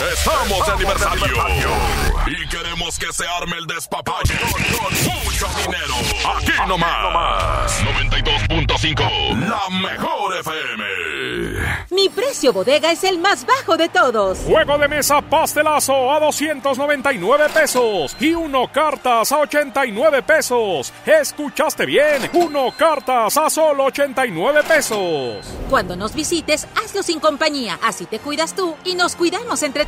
Estamos 0.00 0.64
de 0.64 0.72
aniversario. 0.72 1.72
Y 2.28 2.48
queremos 2.48 2.96
que 2.98 3.12
se 3.12 3.26
arme 3.26 3.56
el 3.56 3.66
despapalle 3.66 4.34
con, 4.52 4.62
mucho 5.02 5.46
dinero. 5.58 5.94
Aquí 6.36 6.52
nomás. 6.68 7.82
92.5. 7.82 9.48
La 9.48 9.68
mejor 9.76 10.36
FM. 10.36 10.84
Mi 11.90 12.08
precio 12.10 12.52
bodega 12.52 12.92
es 12.92 13.02
el 13.02 13.18
más 13.18 13.44
bajo 13.44 13.76
de 13.76 13.88
todos. 13.88 14.38
Juego 14.46 14.78
de 14.78 14.86
mesa 14.86 15.20
pastelazo 15.20 16.12
a 16.12 16.20
299 16.20 17.46
pesos 17.52 18.16
y 18.20 18.34
uno 18.34 18.70
cartas 18.70 19.32
a 19.32 19.38
89 19.38 20.22
pesos. 20.22 20.92
¿Escuchaste 21.04 21.86
bien? 21.86 22.30
Uno 22.34 22.72
cartas 22.76 23.36
a 23.36 23.50
solo 23.50 23.86
89 23.86 24.62
pesos. 24.62 25.44
Cuando 25.68 25.96
nos 25.96 26.14
visites, 26.14 26.68
hazlo 26.76 27.02
sin 27.02 27.18
compañía. 27.18 27.80
Así 27.82 28.06
te 28.06 28.20
cuidas 28.20 28.54
tú 28.54 28.76
y 28.84 28.94
nos 28.94 29.16
cuidamos 29.16 29.62
entre 29.64 29.87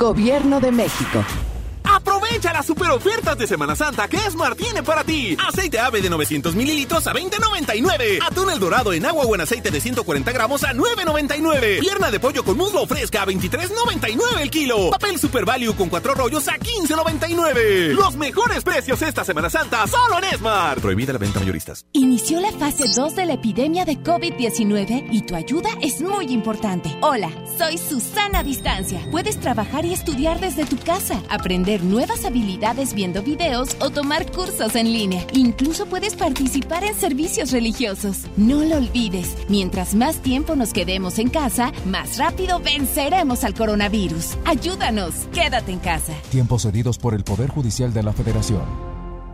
Gobierno 0.00 0.60
de 0.60 0.72
México. 0.72 1.49
Aprovecha 1.94 2.52
las 2.52 2.66
super 2.66 2.90
ofertas 2.90 3.36
de 3.36 3.46
Semana 3.46 3.74
Santa 3.74 4.06
que 4.08 4.16
Esmar 4.16 4.54
tiene 4.54 4.82
para 4.82 5.04
ti. 5.04 5.36
Aceite 5.48 5.78
ave 5.78 6.00
de 6.00 6.10
900 6.10 6.54
mililitros 6.54 7.06
a 7.06 7.12
20.99. 7.12 8.20
Atún 8.24 8.50
el 8.50 8.60
dorado 8.60 8.92
en 8.92 9.04
agua 9.06 9.24
o 9.24 9.34
en 9.34 9.40
aceite 9.40 9.70
de 9.70 9.80
140 9.80 10.30
gramos 10.32 10.62
a 10.64 10.72
9.99. 10.72 11.80
Pierna 11.80 12.10
de 12.10 12.20
pollo 12.20 12.44
con 12.44 12.56
muslo 12.56 12.86
fresca 12.86 13.22
a 13.22 13.26
23.99 13.26 14.40
el 14.40 14.50
kilo. 14.50 14.90
Papel 14.90 15.18
Super 15.18 15.44
Value 15.44 15.74
con 15.74 15.88
cuatro 15.88 16.14
rollos 16.14 16.46
a 16.48 16.58
15.99. 16.58 17.94
Los 17.94 18.16
mejores 18.16 18.62
precios 18.62 19.02
esta 19.02 19.24
Semana 19.24 19.50
Santa 19.50 19.86
solo 19.86 20.18
en 20.18 20.24
Esmar. 20.24 20.80
Prohibida 20.80 21.12
la 21.12 21.18
venta 21.18 21.40
mayoristas. 21.40 21.86
Inició 21.92 22.40
la 22.40 22.52
fase 22.52 22.84
2 22.94 23.16
de 23.16 23.26
la 23.26 23.34
epidemia 23.34 23.84
de 23.84 23.98
COVID-19 23.98 25.08
y 25.10 25.22
tu 25.22 25.34
ayuda 25.34 25.70
es 25.80 26.00
muy 26.00 26.26
importante. 26.26 26.96
Hola, 27.00 27.30
soy 27.58 27.78
Susana 27.78 28.42
Distancia. 28.42 29.00
Puedes 29.10 29.40
trabajar 29.40 29.84
y 29.84 29.92
estudiar 29.92 30.40
desde 30.40 30.64
tu 30.66 30.76
casa, 30.78 31.20
aprender 31.28 31.79
nuevas 31.82 32.24
habilidades 32.24 32.94
viendo 32.94 33.22
videos 33.22 33.76
o 33.80 33.90
tomar 33.90 34.30
cursos 34.30 34.76
en 34.76 34.92
línea. 34.92 35.26
Incluso 35.32 35.86
puedes 35.86 36.14
participar 36.14 36.84
en 36.84 36.94
servicios 36.94 37.52
religiosos. 37.52 38.26
No 38.36 38.64
lo 38.64 38.76
olvides, 38.76 39.36
mientras 39.48 39.94
más 39.94 40.22
tiempo 40.22 40.56
nos 40.56 40.72
quedemos 40.72 41.18
en 41.18 41.28
casa, 41.28 41.72
más 41.86 42.18
rápido 42.18 42.60
venceremos 42.60 43.44
al 43.44 43.54
coronavirus. 43.54 44.36
Ayúdanos, 44.44 45.14
quédate 45.32 45.72
en 45.72 45.78
casa. 45.78 46.12
Tiempos 46.30 46.62
cedidos 46.62 46.98
por 46.98 47.14
el 47.14 47.24
Poder 47.24 47.50
Judicial 47.50 47.92
de 47.92 48.02
la 48.02 48.12
Federación. 48.12 48.62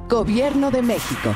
Gobierno 0.09 0.71
de 0.71 0.83
México. 0.83 1.35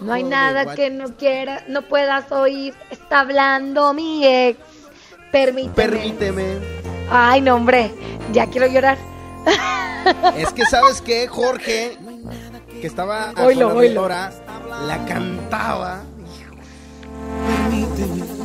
No 0.00 0.12
hay 0.12 0.24
nada 0.24 0.64
what- 0.64 0.74
que 0.74 0.90
no 0.90 1.16
quiera, 1.16 1.62
no 1.68 1.82
puedas 1.82 2.30
oír. 2.32 2.74
Está 2.90 3.20
hablando 3.20 3.94
mi 3.94 4.26
ex. 4.26 4.58
Permíteme. 5.30 5.74
Permíteme. 5.74 6.44
Ay, 7.10 7.40
no, 7.40 7.54
hombre. 7.56 7.92
Ya 8.32 8.46
quiero 8.48 8.66
llorar. 8.66 8.98
Es 10.36 10.52
que 10.52 10.64
sabes 10.66 11.00
que 11.00 11.28
Jorge, 11.28 11.96
que 12.80 12.86
estaba 12.86 13.30
a 13.30 13.44
Oilo, 13.44 13.68
oilo. 13.74 14.08
la 14.08 15.04
cantaba. 15.06 16.02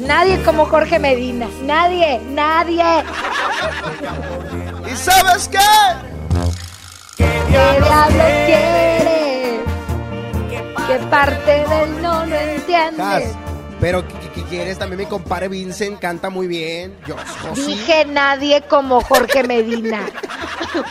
Nadie 0.02 0.41
como 0.43 0.65
Jorge 0.65 1.00
Medina. 1.00 1.47
Nadie, 1.63 2.19
nadie. 2.30 2.84
¿Y 4.91 4.95
sabes 4.95 5.47
qué? 5.50 5.58
¿Qué 7.17 7.28
diablos 7.50 8.23
quiere? 8.45 8.96
¿Qué 10.97 11.03
parte 11.05 11.51
del 11.51 12.01
no 12.01 12.25
lo 12.25 12.36
entiendes? 12.36 12.97
Cas, 12.97 13.23
pero 13.79 14.03
¿qué, 14.07 14.41
quieres? 14.49 14.79
También 14.79 15.01
mi 15.01 15.05
compadre 15.05 15.47
Vincent 15.47 15.99
canta 15.99 16.31
muy 16.31 16.47
bien. 16.47 16.97
Yo, 17.05 17.15
Josi. 17.43 17.67
Dije 17.67 18.05
nadie 18.05 18.63
como 18.63 19.01
Jorge 19.01 19.43
Medina. 19.43 20.10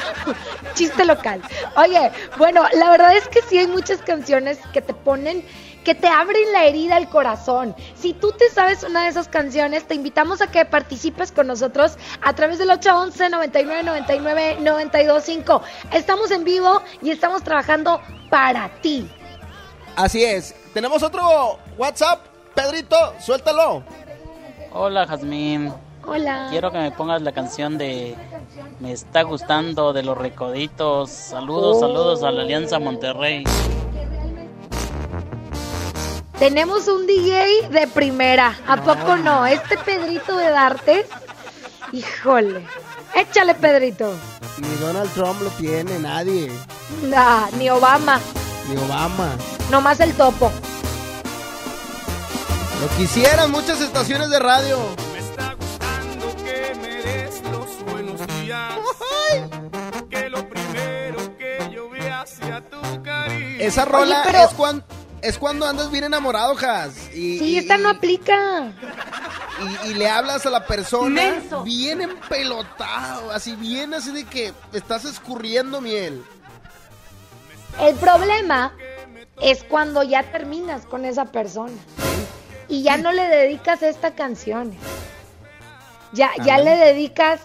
Chiste 0.74 1.04
local. 1.04 1.42
Oye, 1.76 2.12
bueno, 2.38 2.62
la 2.74 2.90
verdad 2.90 3.16
es 3.16 3.26
que 3.26 3.42
sí 3.42 3.58
hay 3.58 3.66
muchas 3.66 4.00
canciones 4.00 4.58
que 4.72 4.80
te 4.80 4.94
ponen, 4.94 5.44
que 5.82 5.96
te 5.96 6.06
abren 6.06 6.52
la 6.52 6.66
herida 6.66 6.94
al 6.94 7.08
corazón. 7.08 7.74
Si 7.96 8.12
tú 8.12 8.30
te 8.30 8.48
sabes 8.50 8.84
una 8.84 9.02
de 9.02 9.08
esas 9.08 9.26
canciones, 9.26 9.88
te 9.88 9.96
invitamos 9.96 10.40
a 10.40 10.46
que 10.46 10.64
participes 10.64 11.32
con 11.32 11.48
nosotros 11.48 11.98
a 12.22 12.32
través 12.32 12.58
del 12.58 12.70
811 12.70 13.28
99 13.30 13.82
99 13.82 14.58
925. 14.60 15.62
Estamos 15.92 16.30
en 16.30 16.44
vivo 16.44 16.80
y 17.02 17.10
estamos 17.10 17.42
trabajando 17.42 18.00
para 18.30 18.68
ti. 18.82 19.10
Así 19.96 20.24
es. 20.24 20.54
Tenemos 20.74 21.02
otro 21.02 21.58
WhatsApp. 21.78 22.20
Pedrito, 22.54 22.96
suéltalo. 23.20 23.82
Hola 24.72 25.06
Jazmín, 25.06 25.72
Hola. 26.06 26.48
quiero 26.50 26.70
que 26.70 26.78
me 26.78 26.90
pongas 26.90 27.22
la 27.22 27.32
canción 27.32 27.78
de 27.78 28.14
Me 28.80 28.92
está 28.92 29.22
gustando 29.22 29.92
de 29.92 30.02
los 30.02 30.16
recoditos. 30.16 31.10
Saludos, 31.10 31.78
Oh. 31.78 31.80
saludos 31.80 32.22
a 32.22 32.30
la 32.30 32.42
Alianza 32.42 32.78
Monterrey. 32.78 33.44
Tenemos 36.38 36.86
un 36.88 37.06
DJ 37.06 37.68
de 37.70 37.86
primera. 37.86 38.54
¿A 38.66 38.76
poco 38.76 39.16
no? 39.16 39.46
Este 39.46 39.78
Pedrito 39.78 40.36
de 40.36 40.50
Dartes. 40.50 41.06
Híjole. 41.92 42.66
Échale, 43.14 43.54
Pedrito. 43.54 44.12
Ni 44.58 44.68
Donald 44.76 45.10
Trump 45.14 45.40
lo 45.40 45.48
tiene, 45.50 45.98
nadie. 45.98 46.50
Nah, 47.04 47.46
ni 47.58 47.70
Obama. 47.70 48.20
Ni 48.68 48.76
Obama. 48.76 49.30
Nomás 49.70 50.00
el 50.00 50.12
topo. 50.14 50.50
Lo 52.80 52.96
quisieran 52.96 53.50
muchas 53.50 53.80
estaciones 53.80 54.30
de 54.30 54.38
radio. 54.38 54.78
que 56.44 56.74
me 56.80 56.88
des 57.02 57.42
los 57.50 57.84
buenos 57.90 58.20
días. 58.40 58.74
Que 60.10 60.28
lo 60.30 60.48
primero 60.48 61.36
que 61.38 61.70
yo 61.74 61.88
vea 61.90 62.24
sea 62.26 62.60
tu 62.62 63.02
cariño. 63.02 63.56
Esa 63.58 63.84
rola 63.84 64.22
pero- 64.24 64.44
es, 64.44 64.50
cuando, 64.54 64.84
es 65.22 65.38
cuando 65.38 65.66
andas 65.66 65.90
bien 65.90 66.04
enamorado, 66.04 66.54
Jas. 66.54 67.08
Y, 67.12 67.38
Sí, 67.38 67.44
y- 67.54 67.58
esta 67.58 67.76
no 67.76 67.88
aplica. 67.90 68.72
y, 69.84 69.88
y 69.90 69.94
le 69.94 70.08
hablas 70.08 70.46
a 70.46 70.50
la 70.50 70.64
persona 70.66 71.08
Menso. 71.22 71.62
bien 71.64 72.02
empelotado, 72.02 73.32
así 73.32 73.56
bien 73.56 73.94
así 73.94 74.12
de 74.12 74.24
que 74.24 74.52
estás 74.72 75.04
escurriendo 75.06 75.80
miel. 75.80 76.22
El 77.80 77.94
problema 77.96 78.72
es 79.40 79.64
cuando 79.64 80.02
ya 80.02 80.22
terminas 80.32 80.86
con 80.86 81.04
esa 81.04 81.26
persona. 81.26 81.72
Y 82.68 82.82
ya 82.82 82.96
no 82.96 83.12
le 83.12 83.28
dedicas 83.28 83.82
esta 83.82 84.14
canción. 84.14 84.74
Ya, 86.12 86.30
ya 86.44 86.58
le 86.58 86.76
dedicas, 86.76 87.40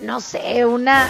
no 0.00 0.20
sé, 0.20 0.64
una, 0.64 1.08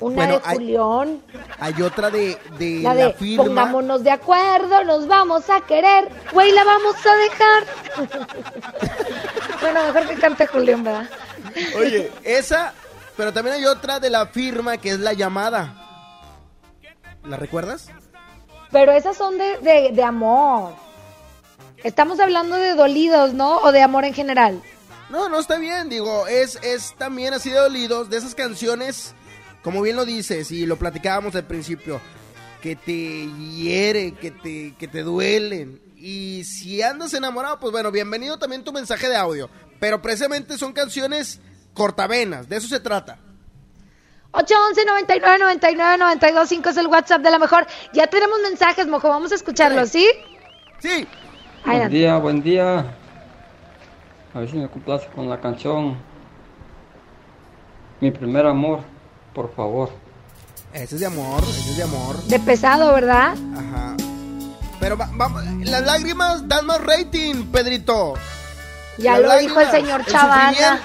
una 0.00 0.16
Bueno, 0.16 0.38
de 0.38 0.40
hay- 0.44 0.56
Julián. 0.56 1.22
Hay 1.60 1.82
otra 1.82 2.10
de, 2.10 2.38
de 2.58 2.80
La 2.82 2.94
la, 2.94 3.06
de 3.06 3.12
firma. 3.14 3.44
pongámonos 3.44 4.02
de 4.02 4.10
acuerdo, 4.10 4.82
nos 4.84 5.06
vamos 5.06 5.50
a 5.50 5.60
querer, 5.60 6.08
güey, 6.32 6.52
la 6.52 6.64
vamos 6.64 6.94
a 7.04 7.16
dejar. 7.16 7.64
bueno, 9.60 9.84
mejor 9.92 10.08
que 10.08 10.14
cante 10.16 10.46
Julián, 10.46 10.82
¿verdad? 10.84 11.08
Oye, 11.76 12.10
esa, 12.24 12.72
pero 13.16 13.32
también 13.32 13.56
hay 13.56 13.66
otra 13.66 14.00
de 14.00 14.10
la 14.10 14.26
firma 14.26 14.76
que 14.78 14.90
es 14.90 15.00
la 15.00 15.12
llamada. 15.12 15.74
¿La 17.24 17.36
recuerdas? 17.36 17.90
Pero 18.70 18.92
esas 18.92 19.16
son 19.16 19.38
de, 19.38 19.58
de, 19.58 19.90
de 19.92 20.02
amor. 20.02 20.74
Estamos 21.84 22.20
hablando 22.20 22.56
de 22.56 22.74
dolidos, 22.74 23.34
¿no? 23.34 23.58
O 23.58 23.72
de 23.72 23.82
amor 23.82 24.04
en 24.04 24.14
general. 24.14 24.62
No, 25.10 25.28
no 25.28 25.38
está 25.38 25.58
bien, 25.58 25.88
digo, 25.88 26.26
es, 26.26 26.58
es 26.62 26.94
también 26.98 27.32
así 27.32 27.50
de 27.50 27.58
dolidos, 27.58 28.10
de 28.10 28.18
esas 28.18 28.34
canciones, 28.34 29.14
como 29.62 29.80
bien 29.80 29.96
lo 29.96 30.04
dices, 30.04 30.50
y 30.50 30.66
lo 30.66 30.76
platicábamos 30.76 31.34
al 31.34 31.46
principio, 31.46 32.00
que 32.60 32.76
te 32.76 33.26
hiere, 33.50 34.12
que 34.12 34.30
te, 34.30 34.74
que 34.76 34.86
te 34.86 35.02
duelen. 35.02 35.80
Y 35.96 36.44
si 36.44 36.82
andas 36.82 37.14
enamorado, 37.14 37.58
pues 37.58 37.72
bueno, 37.72 37.90
bienvenido 37.90 38.38
también 38.38 38.64
tu 38.64 38.72
mensaje 38.72 39.08
de 39.08 39.16
audio. 39.16 39.48
Pero 39.80 40.02
precisamente 40.02 40.58
son 40.58 40.72
canciones 40.72 41.40
cortavenas, 41.72 42.48
de 42.48 42.56
eso 42.56 42.68
se 42.68 42.80
trata. 42.80 43.18
811 44.38 44.84
99 44.86 45.38
99 45.38 45.98
92 45.98 46.48
5 46.48 46.68
es 46.70 46.76
el 46.76 46.86
WhatsApp 46.86 47.22
de 47.22 47.30
la 47.30 47.38
mejor. 47.38 47.66
Ya 47.92 48.06
tenemos 48.06 48.38
mensajes, 48.42 48.86
mojo. 48.86 49.08
Vamos 49.08 49.32
a 49.32 49.34
escucharlos, 49.34 49.88
¿sí? 49.90 50.08
Sí. 50.80 51.06
Buen 51.64 51.88
día, 51.90 52.16
buen 52.18 52.42
día. 52.42 52.84
A 54.34 54.38
ver 54.40 54.50
si 54.50 54.56
me 54.56 54.68
complace 54.68 55.06
con 55.14 55.28
la 55.28 55.40
canción 55.40 55.98
Mi 58.00 58.10
primer 58.12 58.46
amor, 58.46 58.80
por 59.34 59.52
favor. 59.54 59.90
Ese 60.72 60.94
es 60.94 61.00
de 61.00 61.06
amor, 61.06 61.42
ese 61.42 61.70
es 61.70 61.76
de 61.78 61.82
amor. 61.82 62.16
De 62.24 62.38
pesado, 62.38 62.92
¿verdad? 62.94 63.34
Ajá. 63.56 63.96
Pero 64.78 64.96
va- 64.96 65.08
vamos, 65.14 65.42
las 65.64 65.82
lágrimas 65.84 66.46
dan 66.46 66.64
más 66.66 66.80
rating, 66.84 67.46
Pedrito. 67.50 68.14
Ya 68.98 69.18
Las 69.18 69.32
lo 69.32 69.38
dijo 69.40 69.60
el 69.60 69.70
señor 69.70 70.00
el 70.02 70.06
Chavana. 70.06 70.80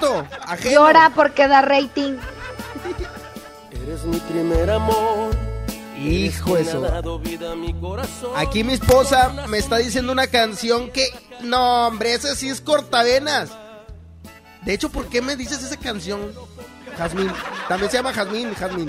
ajeno. 0.46 0.72
Llora 0.72 1.12
porque 1.14 1.46
da 1.46 1.62
rating. 1.62 2.16
Eres 3.86 4.04
mi 4.04 4.18
primer 4.18 4.70
amor. 4.70 5.34
Hijo 5.98 6.56
eso. 6.56 6.84
Aquí 8.36 8.64
mi 8.64 8.72
esposa 8.74 9.46
me 9.48 9.58
está 9.58 9.78
diciendo 9.78 10.12
una 10.12 10.26
canción 10.26 10.90
que. 10.90 11.06
No, 11.42 11.86
hombre, 11.88 12.14
esa 12.14 12.34
sí 12.34 12.48
es 12.48 12.60
cortavenas. 12.60 13.50
De 14.62 14.72
hecho, 14.74 14.88
¿por 14.90 15.06
qué 15.08 15.20
me 15.22 15.36
dices 15.36 15.62
esa 15.62 15.76
canción? 15.76 16.32
Jazmín. 16.96 17.30
También 17.68 17.90
se 17.90 17.96
llama 17.98 18.12
Jazmín, 18.12 18.54
Jazmín. 18.54 18.86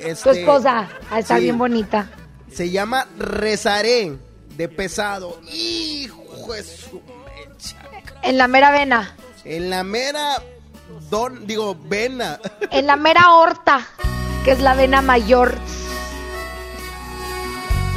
Tu 0.00 0.06
Este, 0.06 0.40
esposa. 0.40 0.88
Ah, 1.10 1.18
está 1.18 1.36
sí. 1.36 1.44
bien 1.44 1.58
bonita. 1.58 2.10
Se 2.52 2.70
llama 2.70 3.06
Rezaré 3.18 4.16
de 4.56 4.68
pesado. 4.68 5.40
Hijo 5.52 6.52
de 6.52 6.62
su 6.62 7.00
mecha. 7.24 7.76
En 8.22 8.38
la 8.38 8.48
mera 8.48 8.70
vena. 8.70 9.14
En 9.44 9.70
la 9.70 9.82
mera. 9.82 10.42
Don, 11.10 11.46
digo, 11.46 11.76
vena. 11.84 12.40
En 12.70 12.86
la 12.86 12.96
mera 12.96 13.32
horta, 13.32 13.86
que 14.44 14.52
es 14.52 14.60
la 14.60 14.74
vena 14.74 15.02
mayor. 15.02 15.54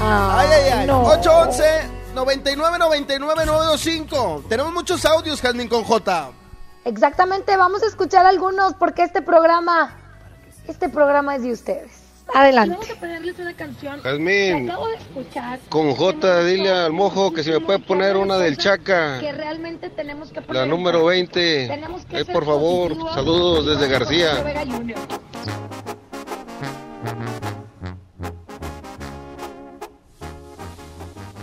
Ay, 0.02 0.48
ay, 0.52 0.70
ay. 0.70 0.88
no. 0.88 1.04
811 1.04 2.00
999925. 2.14 4.44
Tenemos 4.50 4.74
muchos 4.74 5.06
audios, 5.06 5.42
Jasmine 5.42 5.70
con 5.70 5.84
J. 5.84 6.32
Exactamente, 6.86 7.58
vamos 7.58 7.84
a 7.84 7.88
escuchar 7.88 8.26
algunos 8.26 8.74
porque 8.74 9.04
este 9.04 9.22
programa, 9.22 9.96
este 10.68 10.90
programa 10.90 11.36
es 11.36 11.44
de 11.44 11.52
ustedes. 11.52 11.92
Adelante. 12.34 12.76
Tengo 12.76 12.88
que 12.94 13.00
ponerles 13.00 13.40
una 13.40 13.54
canción. 13.54 14.02
Jazmín. 14.02 14.66
que 14.66 14.72
acabo 14.72 14.88
de 14.88 14.96
escuchar. 14.96 15.60
Con 15.70 15.94
J, 15.96 16.44
dile 16.44 16.70
al 16.72 16.92
mojo 16.94 17.34
que 17.34 17.44
si 17.44 17.52
me 17.52 17.60
puede 17.60 17.80
poner 17.80 18.18
una 18.18 18.38
del 18.38 18.56
Que 18.58 18.64
Chaca. 18.64 19.20
realmente 19.20 19.90
tenemos 19.90 20.32
que 20.32 20.42
poner. 20.42 20.62
La 20.62 20.66
número 20.68 21.06
20. 21.06 21.68
Tenemos 21.68 22.06
que 22.06 22.24
ser 22.24 22.34
por 22.34 22.46
favor. 22.46 22.90
positivos. 22.90 23.14
Saludos 23.16 23.66
desde 23.66 23.88
García. 23.88 24.32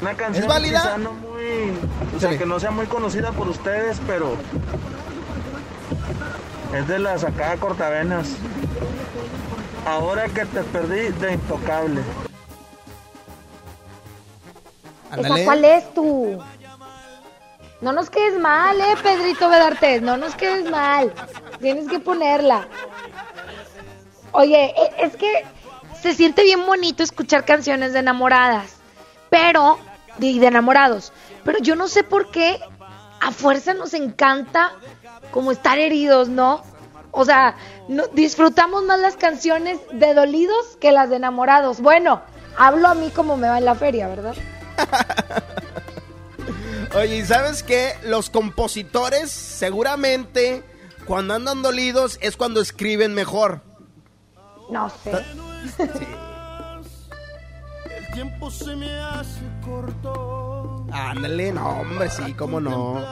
Una 0.01 0.15
canción 0.15 0.45
¿Es 0.45 0.49
válida? 0.49 0.81
quizá 0.83 0.99
no 0.99 1.13
muy, 1.15 1.73
o 2.17 2.21
sea, 2.21 2.37
que 2.37 2.47
no 2.47 2.61
sea 2.61 2.71
muy 2.71 2.87
conocida 2.87 3.33
por 3.33 3.49
ustedes, 3.49 3.99
pero 4.07 4.37
es 6.77 6.87
de 6.87 6.99
las 6.99 7.25
acá 7.25 7.57
cortavenas. 7.57 8.29
Ahora 9.87 10.29
que 10.29 10.45
te 10.45 10.63
perdí 10.65 11.13
de 11.21 11.35
intocable. 11.35 12.01
¿Esa 15.17 15.45
cuál 15.45 15.65
es 15.65 15.95
tú? 15.95 16.39
No 17.81 17.93
nos 17.93 18.11
quedes 18.11 18.39
mal, 18.39 18.81
eh, 18.81 18.95
Pedrito 19.01 19.49
Bedartes, 19.49 20.03
no 20.03 20.17
nos 20.17 20.35
quedes 20.35 20.69
mal. 20.69 21.13
Tienes 21.61 21.87
que 21.89 22.01
ponerla. 22.01 22.67
Oye, 24.33 24.75
e- 24.77 25.05
es 25.07 25.17
que 25.17 25.45
se 26.03 26.15
siente 26.15 26.43
bien 26.43 26.67
bonito 26.67 27.03
escuchar 27.05 27.45
canciones 27.45 27.93
de 27.93 28.01
enamoradas, 28.01 28.77
pero, 29.31 29.79
y 30.19 30.39
de 30.41 30.49
enamorados, 30.49 31.13
pero 31.45 31.59
yo 31.61 31.77
no 31.77 31.87
sé 31.87 32.03
por 32.03 32.31
qué 32.33 32.59
a 33.21 33.31
fuerza 33.31 33.73
nos 33.73 33.95
encanta 33.95 34.73
como 35.31 35.53
estar 35.53 35.79
heridos, 35.79 36.29
¿no? 36.29 36.63
O 37.19 37.25
sea, 37.25 37.57
no- 37.89 38.07
disfrutamos 38.13 38.85
más 38.85 39.01
las 39.01 39.17
canciones 39.17 39.79
de 39.91 40.13
dolidos 40.13 40.77
que 40.81 40.93
las 40.93 41.09
de 41.09 41.17
enamorados. 41.17 41.81
Bueno, 41.81 42.21
hablo 42.59 42.89
a 42.89 42.95
mí 42.95 43.09
como 43.11 43.39
me 43.39 43.49
va 43.49 43.57
en 43.57 43.65
la 43.65 43.75
feria, 43.75 44.07
¿verdad? 44.07 44.35
Oye, 46.95 47.17
¿y 47.17 47.25
sabes 47.25 47.63
qué? 47.63 47.95
Los 48.05 48.29
compositores 48.31 49.31
seguramente 49.31 50.63
cuando 51.07 51.35
andan 51.35 51.63
dolidos 51.63 52.19
es 52.21 52.37
cuando 52.37 52.61
escriben 52.61 53.15
mejor. 53.15 53.63
No 54.71 54.91
sé. 54.91 55.13
El 57.97 58.13
tiempo 58.13 58.51
se 58.51 58.77
me 58.77 58.93
hace 59.01 59.41
corto. 59.65 60.87
Ándale, 60.93 61.51
no, 61.53 61.81
hombre, 61.81 62.11
sí, 62.11 62.35
cómo 62.35 62.61
no. 62.61 63.03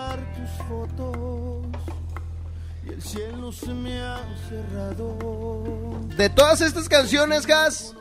El 2.95 3.03
cielo 3.03 3.51
se 3.51 3.75
me 3.75 4.01
ha 4.01 4.21
cerrado. 4.49 5.19
De 6.17 6.29
todas 6.29 6.61
estas 6.61 6.89
canciones, 6.89 7.45
Gas, 7.45 7.93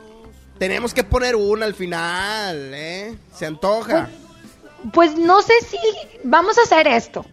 tenemos 0.58 0.94
que 0.94 1.02
poner 1.02 1.34
una 1.34 1.66
al 1.66 1.74
final, 1.74 2.72
¿eh? 2.72 3.18
Se 3.34 3.44
antoja. 3.44 4.08
Pues 4.92 5.16
no 5.16 5.42
sé 5.42 5.54
si 5.62 5.78
vamos 6.22 6.58
a 6.58 6.62
hacer 6.62 6.86
esto. 6.86 7.26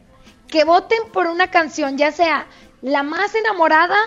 Que 0.47 0.63
voten 0.63 1.11
por 1.13 1.27
una 1.27 1.51
canción, 1.51 1.97
ya 1.99 2.11
sea 2.11 2.47
la 2.81 3.03
más 3.03 3.35
enamorada 3.35 3.97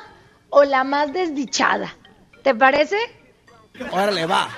o 0.51 0.65
la 0.65 0.83
más 0.83 1.13
desdichada. 1.13 1.95
¿Te 2.43 2.57
parece? 2.57 2.97
Órale, 3.93 4.27
va, 4.27 4.49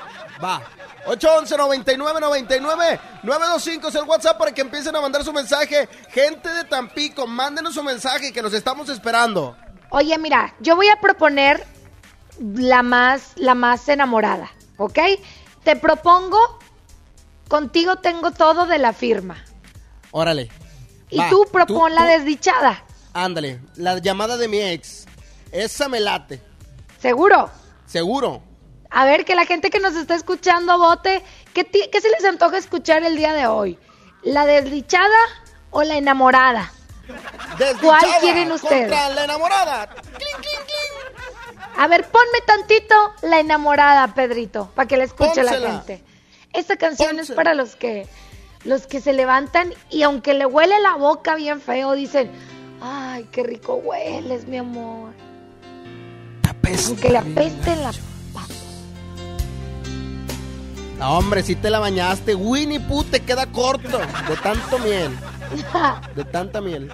va. 0.43 0.63
811 1.07 1.57
99 1.57 2.21
99 2.21 3.01
925 3.23 3.89
es 3.89 3.95
el 3.95 4.03
WhatsApp 4.05 4.39
para 4.39 4.53
que 4.53 4.61
empiecen 4.61 4.95
a 4.97 5.01
mandar 5.01 5.25
su 5.25 5.33
mensaje. 5.33 5.89
Gente 6.11 6.49
de 6.49 6.65
Tampico, 6.65 7.27
mándenos 7.27 7.75
su 7.75 7.83
mensaje 7.83 8.33
que 8.33 8.43
nos 8.43 8.53
estamos 8.53 8.89
esperando. 8.89 9.57
Oye, 9.91 10.19
mira, 10.19 10.55
yo 10.61 10.77
voy 10.77 10.89
a 10.89 11.01
proponer 11.01 11.65
la 12.39 12.83
más, 12.83 13.33
la 13.37 13.55
más 13.55 13.89
enamorada, 13.89 14.51
¿ok? 14.77 14.99
Te 15.65 15.77
propongo, 15.77 16.39
contigo 17.49 17.97
tengo 17.97 18.33
todo 18.33 18.67
de 18.67 18.79
la 18.79 18.93
firma. 18.93 19.43
Órale. 20.11 20.51
Y 21.09 21.19
Va, 21.19 21.31
tú 21.31 21.47
propon 21.53 21.95
la 21.95 22.05
desdichada, 22.05 22.83
Ándale, 23.13 23.61
la 23.77 23.97
llamada 23.99 24.37
de 24.37 24.49
mi 24.49 24.61
ex. 24.61 25.07
Esa 25.51 25.89
me 25.89 26.01
late, 26.01 26.43
¿seguro? 27.01 27.49
seguro. 27.87 28.43
A 28.99 29.05
ver, 29.05 29.27
que 29.27 29.35
la 29.35 29.45
gente 29.45 29.69
que 29.69 29.79
nos 29.79 29.95
está 29.95 30.15
escuchando 30.15 30.79
vote. 30.79 31.23
¿Qué, 31.53 31.67
qué 31.67 32.01
se 32.01 32.09
les 32.09 32.25
antoja 32.25 32.57
escuchar 32.57 33.03
el 33.03 33.15
día 33.15 33.35
de 33.35 33.47
hoy? 33.47 33.79
¿La 34.23 34.47
desdichada 34.47 35.19
o 35.71 35.83
la 35.83 35.99
enamorada? 35.99 36.73
¿Cuál 37.07 37.59
Desdichada 37.59 38.21
quieren 38.21 38.53
ustedes? 38.53 38.89
Contra 38.89 39.11
la 39.11 39.25
enamorada. 39.25 39.95
A 41.77 41.87
ver, 41.89 42.09
ponme 42.09 42.41
tantito 42.47 42.95
la 43.21 43.39
enamorada, 43.39 44.15
Pedrito, 44.15 44.71
para 44.75 44.89
que 44.89 44.97
la 44.97 45.05
escuche 45.05 45.43
la 45.43 45.53
Pónsela. 45.53 45.73
gente. 45.73 46.03
Esta 46.55 46.77
canción 46.79 47.19
es 47.19 47.31
para 47.33 47.53
los 47.53 47.77
que 47.77 48.09
los 48.65 48.87
que 48.87 49.03
se 49.03 49.13
levantan 49.13 49.75
y 49.91 50.05
aunque 50.05 50.33
le 50.33 50.47
huele 50.47 50.81
la 50.81 50.95
boca 50.95 51.35
bien 51.35 51.61
feo, 51.61 51.93
dicen, 51.93 52.31
ay, 52.81 53.29
qué 53.31 53.43
rico 53.43 53.75
hueles, 53.75 54.47
mi 54.49 54.57
amor. 54.57 55.13
Aunque 56.87 57.11
le 57.11 57.19
apeste 57.19 57.77
la... 57.77 57.93
No, 60.99 61.19
hombre, 61.19 61.43
si 61.43 61.57
te 61.57 61.71
la 61.71 61.79
bañaste. 61.79 62.35
Winnie 62.35 62.81
Pooh 62.81 63.05
te 63.05 63.21
queda 63.21 63.47
corto 63.47 63.99
de 63.99 64.37
tanto 64.43 64.79
miel. 64.79 65.17
De 66.15 66.25
tanta 66.25 66.61
miel. 66.61 66.93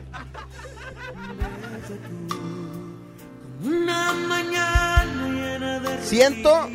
Una 3.62 4.12
mañana 4.12 5.28
llena 5.28 5.80
de 5.80 6.02
Siento 6.02 6.68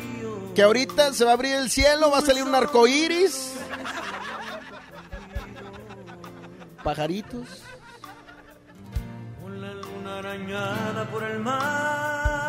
que 0.54 0.62
ahorita 0.62 1.12
se 1.12 1.24
va 1.24 1.30
a 1.30 1.34
abrir 1.34 1.54
el 1.54 1.70
cielo, 1.70 2.10
va 2.10 2.18
a 2.18 2.22
salir 2.22 2.42
un 2.42 2.54
arco 2.54 2.86
iris. 2.86 3.52
Pajaritos. 6.82 7.62
Con 9.42 9.60
la 9.60 9.74
luna 9.74 10.18
arañada 10.18 11.04
por 11.10 11.22
el 11.24 11.38
mar 11.40 12.47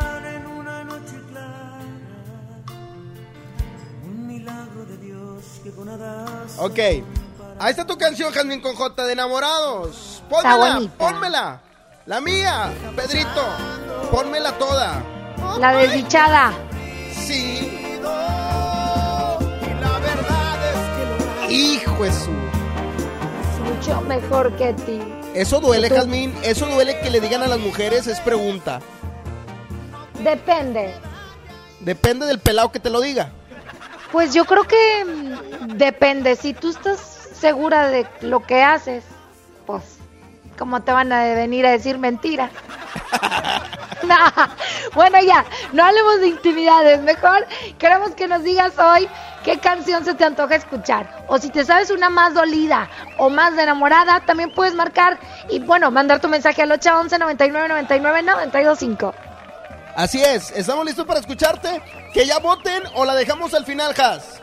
Ok. 6.58 6.80
Ahí 7.60 7.72
está 7.72 7.86
tu 7.86 7.98
canción, 7.98 8.32
Jasmine 8.32 8.62
con 8.62 8.76
J 8.76 9.06
de 9.06 9.14
enamorados. 9.14 10.24
Pónmela, 10.30 10.82
pónmela. 10.98 11.62
La 12.06 12.22
mía, 12.22 12.72
Pedrito. 12.96 13.44
Pónmela 14.12 14.58
toda. 14.58 15.04
La 15.60 15.74
desdichada. 15.74 16.54
Sí. 17.14 18.00
Hijo 21.50 22.04
de 22.04 22.12
su. 22.14 22.32
Mucho 23.64 24.02
mejor 24.02 24.56
que 24.56 24.74
ti. 24.74 25.02
Eso 25.34 25.60
duele. 25.60 25.90
Jasmine. 25.90 26.34
Eso 26.44 26.66
duele 26.68 27.00
que 27.00 27.10
le 27.10 27.20
digan 27.20 27.44
a 27.44 27.48
las 27.48 27.60
mujeres, 27.60 28.08
es 28.08 28.20
pregunta. 28.22 28.80
Depende. 30.24 30.94
Depende 31.82 32.26
del 32.26 32.40
pelado 32.40 32.72
que 32.72 32.80
te 32.80 32.90
lo 32.90 33.02
diga. 33.02 33.32
Pues 34.12 34.34
yo 34.34 34.46
creo 34.46 34.64
que 34.64 35.06
mm, 35.06 35.78
depende. 35.78 36.36
Si 36.36 36.54
tú 36.54 36.70
estás 36.70 37.00
segura 37.00 37.88
de 37.88 38.08
lo 38.22 38.42
que 38.46 38.64
haces, 38.64 39.04
pues, 39.66 39.84
¿cómo 40.58 40.82
te 40.82 40.92
van 40.92 41.12
a 41.12 41.24
venir 41.36 41.66
a 41.66 41.72
decir 41.72 41.98
mentira? 41.98 42.50
Bueno, 44.96 45.20
ya, 45.22 45.46
no 45.74 45.84
hablemos 45.84 46.20
de 46.20 46.28
intimidades. 46.28 47.02
Mejor 47.02 47.46
queremos 47.78 48.12
que 48.12 48.28
nos 48.28 48.44
digas 48.44 48.78
hoy 48.80 49.08
qué 49.44 49.60
canción 49.60 50.04
se 50.04 50.16
te 50.16 50.26
antoja 50.26 50.56
escuchar. 50.56 51.26
O 51.28 51.38
si 51.38 51.50
te 51.50 51.64
sabes 51.64 51.92
una 51.92 52.10
más 52.10 52.34
dolida 52.34 52.90
o 53.18 53.30
más 53.30 53.56
de 53.56 53.64
enamorada, 53.64 54.22
también 54.22 54.52
puedes 54.52 54.74
marcar 54.74 55.20
y, 55.50 55.60
bueno, 55.60 55.92
mandar 55.92 56.20
tu 56.22 56.28
mensaje 56.28 56.64
al 56.64 56.72
811 56.72 57.20
99 57.20 57.68
99 57.68 58.24
925. 58.24 59.29
Así 59.96 60.22
es, 60.22 60.52
estamos 60.52 60.86
listos 60.86 61.06
para 61.06 61.20
escucharte. 61.20 61.82
Que 62.14 62.26
ya 62.26 62.40
voten 62.40 62.84
o 62.96 63.06
la 63.06 63.16
dejamos 63.16 63.54
al 63.54 63.66
final, 63.66 63.94
Has. 64.00 64.42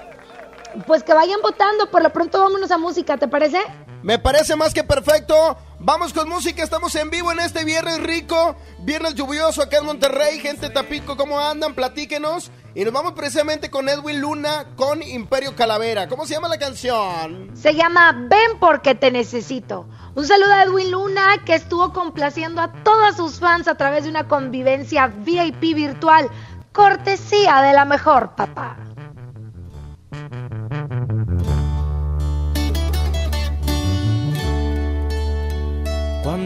Pues 0.86 1.02
que 1.02 1.14
vayan 1.14 1.40
votando. 1.42 1.90
Por 1.90 2.02
lo 2.02 2.12
pronto, 2.12 2.40
vámonos 2.40 2.70
a 2.70 2.78
música, 2.78 3.16
¿te 3.16 3.28
parece? 3.28 3.60
Me 4.02 4.18
parece 4.18 4.56
más 4.56 4.74
que 4.74 4.84
perfecto. 4.84 5.56
Vamos 5.78 6.14
con 6.14 6.26
música, 6.28 6.64
estamos 6.64 6.94
en 6.94 7.10
vivo 7.10 7.30
en 7.32 7.38
este 7.38 7.62
viernes 7.64 8.02
rico, 8.02 8.56
viernes 8.78 9.14
lluvioso 9.14 9.60
acá 9.62 9.78
en 9.78 9.84
Monterrey. 9.84 10.38
Gente 10.40 10.70
Tapico, 10.70 11.18
¿cómo 11.18 11.38
andan? 11.38 11.74
Platíquenos. 11.74 12.50
Y 12.74 12.82
nos 12.84 12.94
vamos 12.94 13.12
precisamente 13.12 13.70
con 13.70 13.86
Edwin 13.88 14.20
Luna 14.20 14.68
con 14.74 15.02
Imperio 15.02 15.54
Calavera. 15.54 16.08
¿Cómo 16.08 16.26
se 16.26 16.34
llama 16.34 16.48
la 16.48 16.58
canción? 16.58 17.50
Se 17.54 17.74
llama 17.74 18.12
Ven 18.12 18.58
porque 18.58 18.94
te 18.94 19.10
necesito. 19.10 19.86
Un 20.14 20.26
saludo 20.26 20.52
a 20.54 20.62
Edwin 20.62 20.90
Luna 20.90 21.44
que 21.44 21.54
estuvo 21.54 21.92
complaciendo 21.92 22.62
a 22.62 22.72
todas 22.82 23.16
sus 23.16 23.38
fans 23.38 23.68
a 23.68 23.76
través 23.76 24.04
de 24.04 24.10
una 24.10 24.28
convivencia 24.28 25.08
VIP 25.08 25.74
virtual. 25.74 26.30
Cortesía 26.72 27.60
de 27.60 27.74
la 27.74 27.84
mejor, 27.84 28.34
papá. 28.34 28.85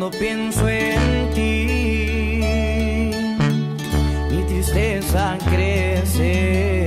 Cuando 0.01 0.19
pienso 0.19 0.67
en 0.67 1.31
ti, 1.35 2.41
mi 4.31 4.43
tristeza 4.45 5.37
crece. 5.45 6.87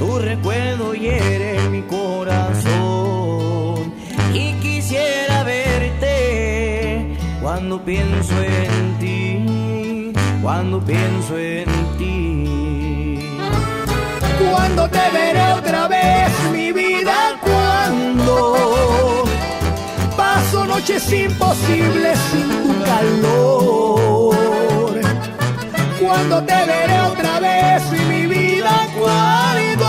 Tu 0.00 0.18
recuerdo 0.18 0.94
hiere 0.94 1.68
mi 1.68 1.82
corazón 1.82 2.74
y 4.34 4.54
quisiera 4.54 5.44
verte 5.44 7.16
cuando 7.40 7.80
pienso 7.84 8.34
en 8.42 8.98
ti, 8.98 10.12
cuando 10.42 10.80
pienso 10.80 11.38
en 11.38 11.66
ti. 11.98 13.28
Cuando 14.50 14.88
te 14.88 15.10
veré 15.12 15.52
otra 15.52 15.86
vez, 15.86 16.32
mi 16.52 16.72
vida, 16.72 17.31
paso 20.72 20.78
noches 20.78 21.12
imposibles 21.12 22.18
sin 22.30 22.48
tu 22.62 22.84
calor. 22.84 24.34
Cuando 26.00 26.42
te 26.44 26.54
veré 26.66 27.00
otra 27.00 27.40
vez, 27.40 27.82
mi 28.08 28.26
vida, 28.26 28.88
cuando 28.98 29.86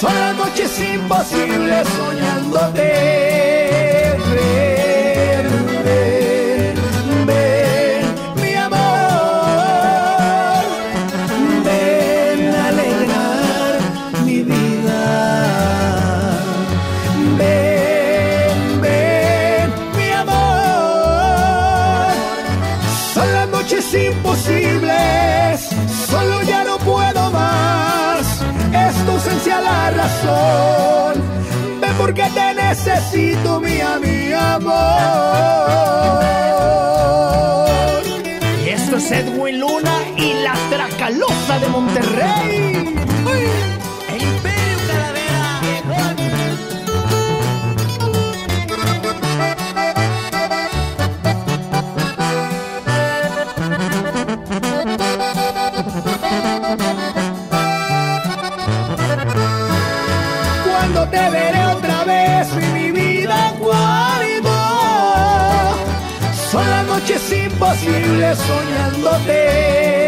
son 0.00 0.36
noches 0.38 0.80
imposibles 0.80 1.88
soñándote. 1.96 3.65
De 41.60 41.68
Monterrey. 41.68 42.94
¡Uy! 43.24 43.48
El 44.14 44.22
Imperio 44.22 44.76
Cuando 60.64 61.08
te 61.08 61.30
veré 61.30 61.66
otra 61.66 62.04
vez, 62.04 62.52
mi 62.74 62.90
vida, 62.90 63.54
cuando 63.58 64.50
son 66.50 66.68
las 66.68 66.86
noches 66.86 67.32
imposibles 67.32 68.38
soñándote. 68.38 70.05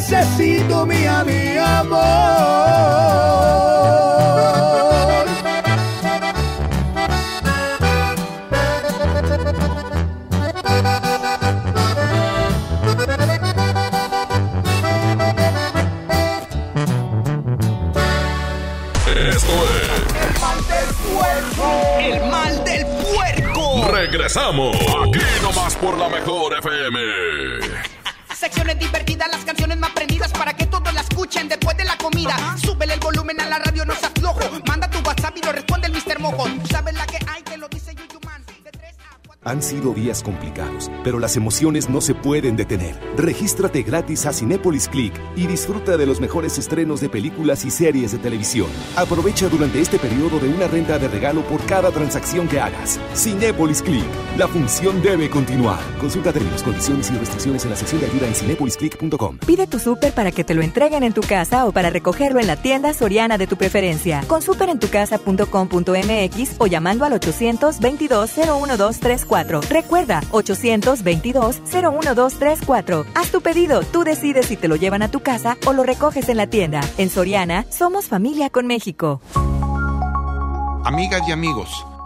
Necesito, 0.00 0.86
mi 0.86 1.06
amor. 1.06 2.00
Esto 19.28 19.52
es. 19.76 19.90
El 21.98 22.30
mal 22.30 22.64
del 22.64 22.86
puerco. 22.86 23.86
Regresamos. 23.92 24.76
Aquí 24.76 25.20
nomás 25.42 25.76
por 25.76 25.98
la 25.98 26.08
mejor 26.08 26.54
FM. 26.58 26.99
Comida. 32.00 32.36
Súbele 32.62 32.94
el 32.94 33.00
volumen 33.00 33.40
a 33.40 33.46
la 33.46 33.58
radio, 33.58 33.84
no 33.84 33.94
seas 33.94 34.12
flojo. 34.18 34.40
Manda 34.66 34.88
tu 34.90 34.98
WhatsApp 35.00 35.36
y 35.36 35.42
lo 35.42 35.52
responde 35.52 35.86
el 35.88 35.92
Mr. 35.92 36.18
Mojo. 36.18 36.44
Tú 36.44 36.66
sabes 36.68 36.94
la 36.94 37.06
que 37.06 37.18
hay, 37.26 37.39
Han 39.50 39.62
sido 39.62 39.92
días 39.92 40.22
complicados, 40.22 40.88
pero 41.02 41.18
las 41.18 41.36
emociones 41.36 41.90
no 41.90 42.00
se 42.00 42.14
pueden 42.14 42.54
detener. 42.54 42.94
Regístrate 43.16 43.82
gratis 43.82 44.24
a 44.26 44.32
Cinépolis 44.32 44.86
Click 44.86 45.12
y 45.34 45.48
disfruta 45.48 45.96
de 45.96 46.06
los 46.06 46.20
mejores 46.20 46.56
estrenos 46.56 47.00
de 47.00 47.08
películas 47.08 47.64
y 47.64 47.72
series 47.72 48.12
de 48.12 48.18
televisión. 48.18 48.68
Aprovecha 48.94 49.48
durante 49.48 49.80
este 49.80 49.98
periodo 49.98 50.38
de 50.38 50.48
una 50.48 50.68
renta 50.68 51.00
de 51.00 51.08
regalo 51.08 51.42
por 51.42 51.66
cada 51.66 51.90
transacción 51.90 52.46
que 52.46 52.60
hagas. 52.60 53.00
Cinépolis 53.16 53.82
Click. 53.82 54.04
La 54.38 54.46
función 54.46 55.02
debe 55.02 55.28
continuar. 55.28 55.80
Consulta 55.98 56.32
términos, 56.32 56.62
condiciones 56.62 57.10
y 57.10 57.14
restricciones 57.14 57.64
en 57.64 57.70
la 57.70 57.76
sección 57.76 58.02
de 58.02 58.06
ayuda 58.06 58.28
en 58.28 58.36
cinépolisclick.com. 58.36 59.38
Pide 59.38 59.66
tu 59.66 59.80
súper 59.80 60.12
para 60.12 60.30
que 60.30 60.44
te 60.44 60.54
lo 60.54 60.62
entreguen 60.62 61.02
en 61.02 61.12
tu 61.12 61.22
casa 61.22 61.66
o 61.66 61.72
para 61.72 61.90
recogerlo 61.90 62.38
en 62.38 62.46
la 62.46 62.54
tienda 62.54 62.94
soriana 62.94 63.36
de 63.36 63.48
tu 63.48 63.56
preferencia. 63.56 64.22
Con 64.28 64.42
superentucasa.com.mx 64.42 66.52
o 66.58 66.68
llamando 66.68 67.04
al 67.04 67.14
822-01234. 69.44 69.68
Recuerda, 69.68 70.20
822-01234. 70.30 73.06
Haz 73.14 73.30
tu 73.30 73.40
pedido, 73.40 73.82
tú 73.82 74.04
decides 74.04 74.46
si 74.46 74.56
te 74.56 74.68
lo 74.68 74.76
llevan 74.76 75.02
a 75.02 75.10
tu 75.10 75.20
casa 75.20 75.56
o 75.66 75.72
lo 75.72 75.82
recoges 75.82 76.28
en 76.28 76.36
la 76.36 76.46
tienda. 76.46 76.80
En 76.98 77.10
Soriana, 77.10 77.66
somos 77.70 78.06
familia 78.06 78.50
con 78.50 78.66
México. 78.66 79.20
Amigas 80.84 81.22
y 81.28 81.32
amigos, 81.32 81.84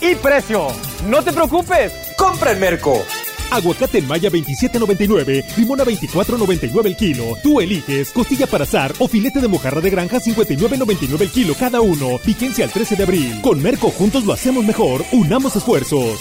y 0.00 0.14
precio, 0.16 0.68
no 1.08 1.22
te 1.22 1.32
preocupes, 1.32 1.92
compra 2.16 2.52
en 2.52 2.60
Merco. 2.60 3.02
Aguacate 3.50 3.98
en 3.98 4.08
Maya 4.08 4.30
27.99, 4.30 5.56
limón 5.56 5.80
a 5.80 5.84
24.99 5.84 6.86
el 6.86 6.96
kilo. 6.96 7.24
Tú 7.42 7.60
eliges 7.60 8.10
costilla 8.10 8.46
para 8.46 8.64
azar 8.64 8.92
o 8.98 9.06
filete 9.06 9.40
de 9.40 9.48
mojarra 9.48 9.80
de 9.80 9.90
granja 9.90 10.18
59.99 10.18 11.20
el 11.20 11.30
kilo 11.30 11.54
cada 11.54 11.80
uno. 11.80 12.18
Vigencia 12.24 12.64
al 12.64 12.72
13 12.72 12.96
de 12.96 13.02
abril. 13.04 13.40
Con 13.42 13.62
Merco 13.62 13.90
juntos 13.90 14.24
lo 14.24 14.32
hacemos 14.32 14.64
mejor. 14.64 15.04
Unamos 15.12 15.54
esfuerzos. 15.54 16.18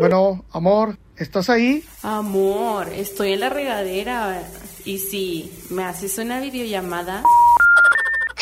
Bueno, 0.00 0.44
amor, 0.50 0.98
¿estás 1.16 1.48
ahí? 1.50 1.84
Amor, 2.02 2.88
estoy 2.92 3.32
en 3.32 3.40
la 3.40 3.48
regadera. 3.48 4.42
Y 4.84 4.98
si 4.98 5.52
me 5.70 5.84
haces 5.84 6.18
una 6.18 6.40
videollamada. 6.40 7.22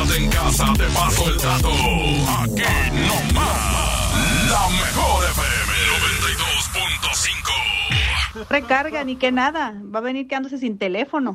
Quédate 0.00 0.24
en 0.24 0.30
casa, 0.30 0.72
te 0.78 0.84
paso 0.84 1.28
el 1.28 1.36
dato. 1.36 1.68
Aquí 1.68 2.62
no 3.06 3.14
más. 3.34 4.50
La 4.50 4.66
mejor 4.70 5.24
FM 5.24 5.72
92.5. 8.40 8.46
Recarga, 8.48 9.04
ni 9.04 9.16
que 9.16 9.30
nada. 9.30 9.74
Va 9.94 9.98
a 9.98 10.02
venir 10.02 10.26
quedándose 10.26 10.56
sin 10.56 10.78
teléfono. 10.78 11.34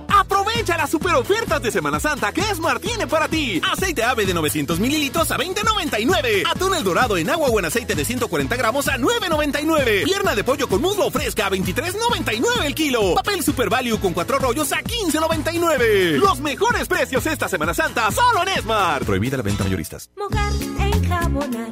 Aprovecha 0.51 0.77
las 0.77 0.89
super 0.89 1.15
ofertas 1.15 1.61
de 1.61 1.71
Semana 1.71 1.97
Santa 1.99 2.33
que 2.33 2.43
Smart 2.43 2.81
tiene 2.81 3.07
para 3.07 3.29
ti. 3.29 3.61
Aceite 3.71 4.03
ave 4.03 4.25
de 4.25 4.33
900 4.33 4.79
mililitros 4.81 5.31
a 5.31 5.37
20.99. 5.37 6.43
Atún 6.45 6.75
el 6.75 6.83
dorado 6.83 7.17
en 7.17 7.29
agua 7.29 7.47
o 7.47 7.57
en 7.57 7.65
aceite 7.65 7.95
de 7.95 8.03
140 8.03 8.55
gramos 8.57 8.87
a 8.89 8.97
9.99. 8.97 10.03
Pierna 10.03 10.35
de 10.35 10.43
pollo 10.43 10.67
con 10.67 10.81
muslo 10.81 11.09
fresca 11.09 11.47
a 11.47 11.51
23.99 11.51 12.65
el 12.65 12.75
kilo. 12.75 13.15
Papel 13.15 13.41
Super 13.43 13.69
Value 13.69 13.97
con 13.99 14.13
cuatro 14.13 14.39
rollos 14.39 14.71
a 14.73 14.81
15.99. 14.81 16.17
Los 16.17 16.41
mejores 16.41 16.87
precios 16.87 17.25
esta 17.25 17.47
Semana 17.47 17.73
Santa 17.73 18.11
solo 18.11 18.43
en 18.43 18.61
Smart. 18.61 19.05
Prohibida 19.05 19.37
la 19.37 19.43
venta 19.43 19.63
mayoristas. 19.63 20.09
Mojar, 20.17 20.51
enjabonar, 20.79 21.69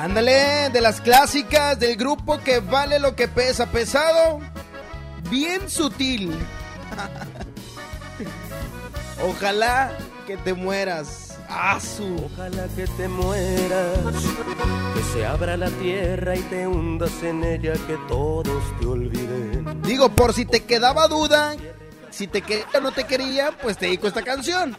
Ándale, 0.05 0.69
de 0.69 0.83
las 0.83 1.01
clásicas 1.01 1.81
del 1.81 1.97
grupo 1.97 2.37
que 2.37 2.61
vale 2.61 2.99
lo 2.99 3.17
que 3.17 3.27
pesa. 3.27 3.71
Pesado, 3.71 4.39
bien 5.31 5.71
sutil. 5.71 6.31
Ojalá 9.27 9.97
que 10.27 10.37
te 10.37 10.53
mueras. 10.53 11.39
Asu. 11.49 12.17
Ojalá 12.23 12.69
que 12.77 12.87
te 12.87 13.09
mueras, 13.09 13.99
que 14.95 15.03
se 15.15 15.25
abra 15.25 15.57
la 15.57 15.71
tierra 15.71 16.37
y 16.37 16.43
te 16.43 16.67
hundas 16.67 17.23
en 17.23 17.43
ella, 17.43 17.73
que 17.73 17.97
todos 18.07 18.63
te 18.79 18.87
olviden. 18.87 19.81
Digo, 19.85 20.11
por 20.11 20.35
si 20.35 20.45
te 20.45 20.65
quedaba 20.65 21.09
duda, 21.09 21.57
si 22.11 22.27
te 22.27 22.43
quería 22.43 22.67
o 22.75 22.81
no 22.81 22.93
te 22.93 23.05
quería, 23.05 23.53
pues 23.53 23.79
te 23.79 23.87
dedico 23.87 24.07
esta 24.07 24.21
canción. 24.21 24.77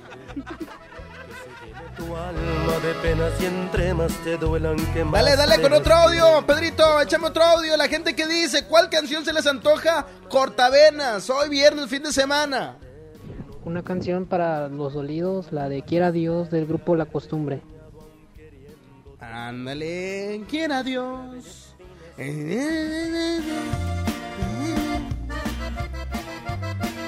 Dale, 5.17 5.35
dale 5.35 5.61
con 5.61 5.73
otro 5.73 5.93
audio, 5.93 6.45
Pedrito, 6.45 7.01
échame 7.01 7.27
otro 7.27 7.43
audio. 7.43 7.77
La 7.77 7.87
gente 7.87 8.15
que 8.15 8.27
dice, 8.27 8.65
¿cuál 8.65 8.89
canción 8.89 9.23
se 9.23 9.31
les 9.33 9.47
antoja? 9.47 10.05
Cortavenas, 10.29 11.29
hoy 11.29 11.49
viernes, 11.49 11.87
fin 11.87 12.03
de 12.03 12.11
semana. 12.11 12.77
Una 13.63 13.83
canción 13.83 14.25
para 14.25 14.67
los 14.67 14.93
dolidos, 14.93 15.51
la 15.51 15.69
de 15.69 15.81
Quiera 15.83 16.11
Dios 16.11 16.51
del 16.51 16.67
grupo 16.67 16.95
La 16.95 17.05
Costumbre. 17.05 17.61
Ándale, 19.19 20.43
quiera 20.49 20.83
Dios. 20.83 21.73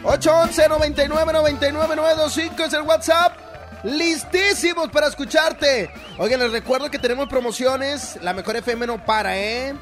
811 0.04 0.70
99 0.70 1.34
99 1.34 1.96
925 1.96 2.64
es 2.64 2.74
el 2.74 2.82
WhatsApp. 2.82 3.47
Listísimos 3.88 4.90
para 4.90 5.08
escucharte. 5.08 5.90
Oigan, 6.18 6.42
les 6.42 6.52
recuerdo 6.52 6.92
que 6.92 7.00
tenemos 7.00 7.30
promociones. 7.30 8.20
La 8.22 8.34
mejor 8.34 8.58
FM 8.58 8.86
no 8.86 9.06
para, 9.06 9.38
¿eh? 9.38 9.74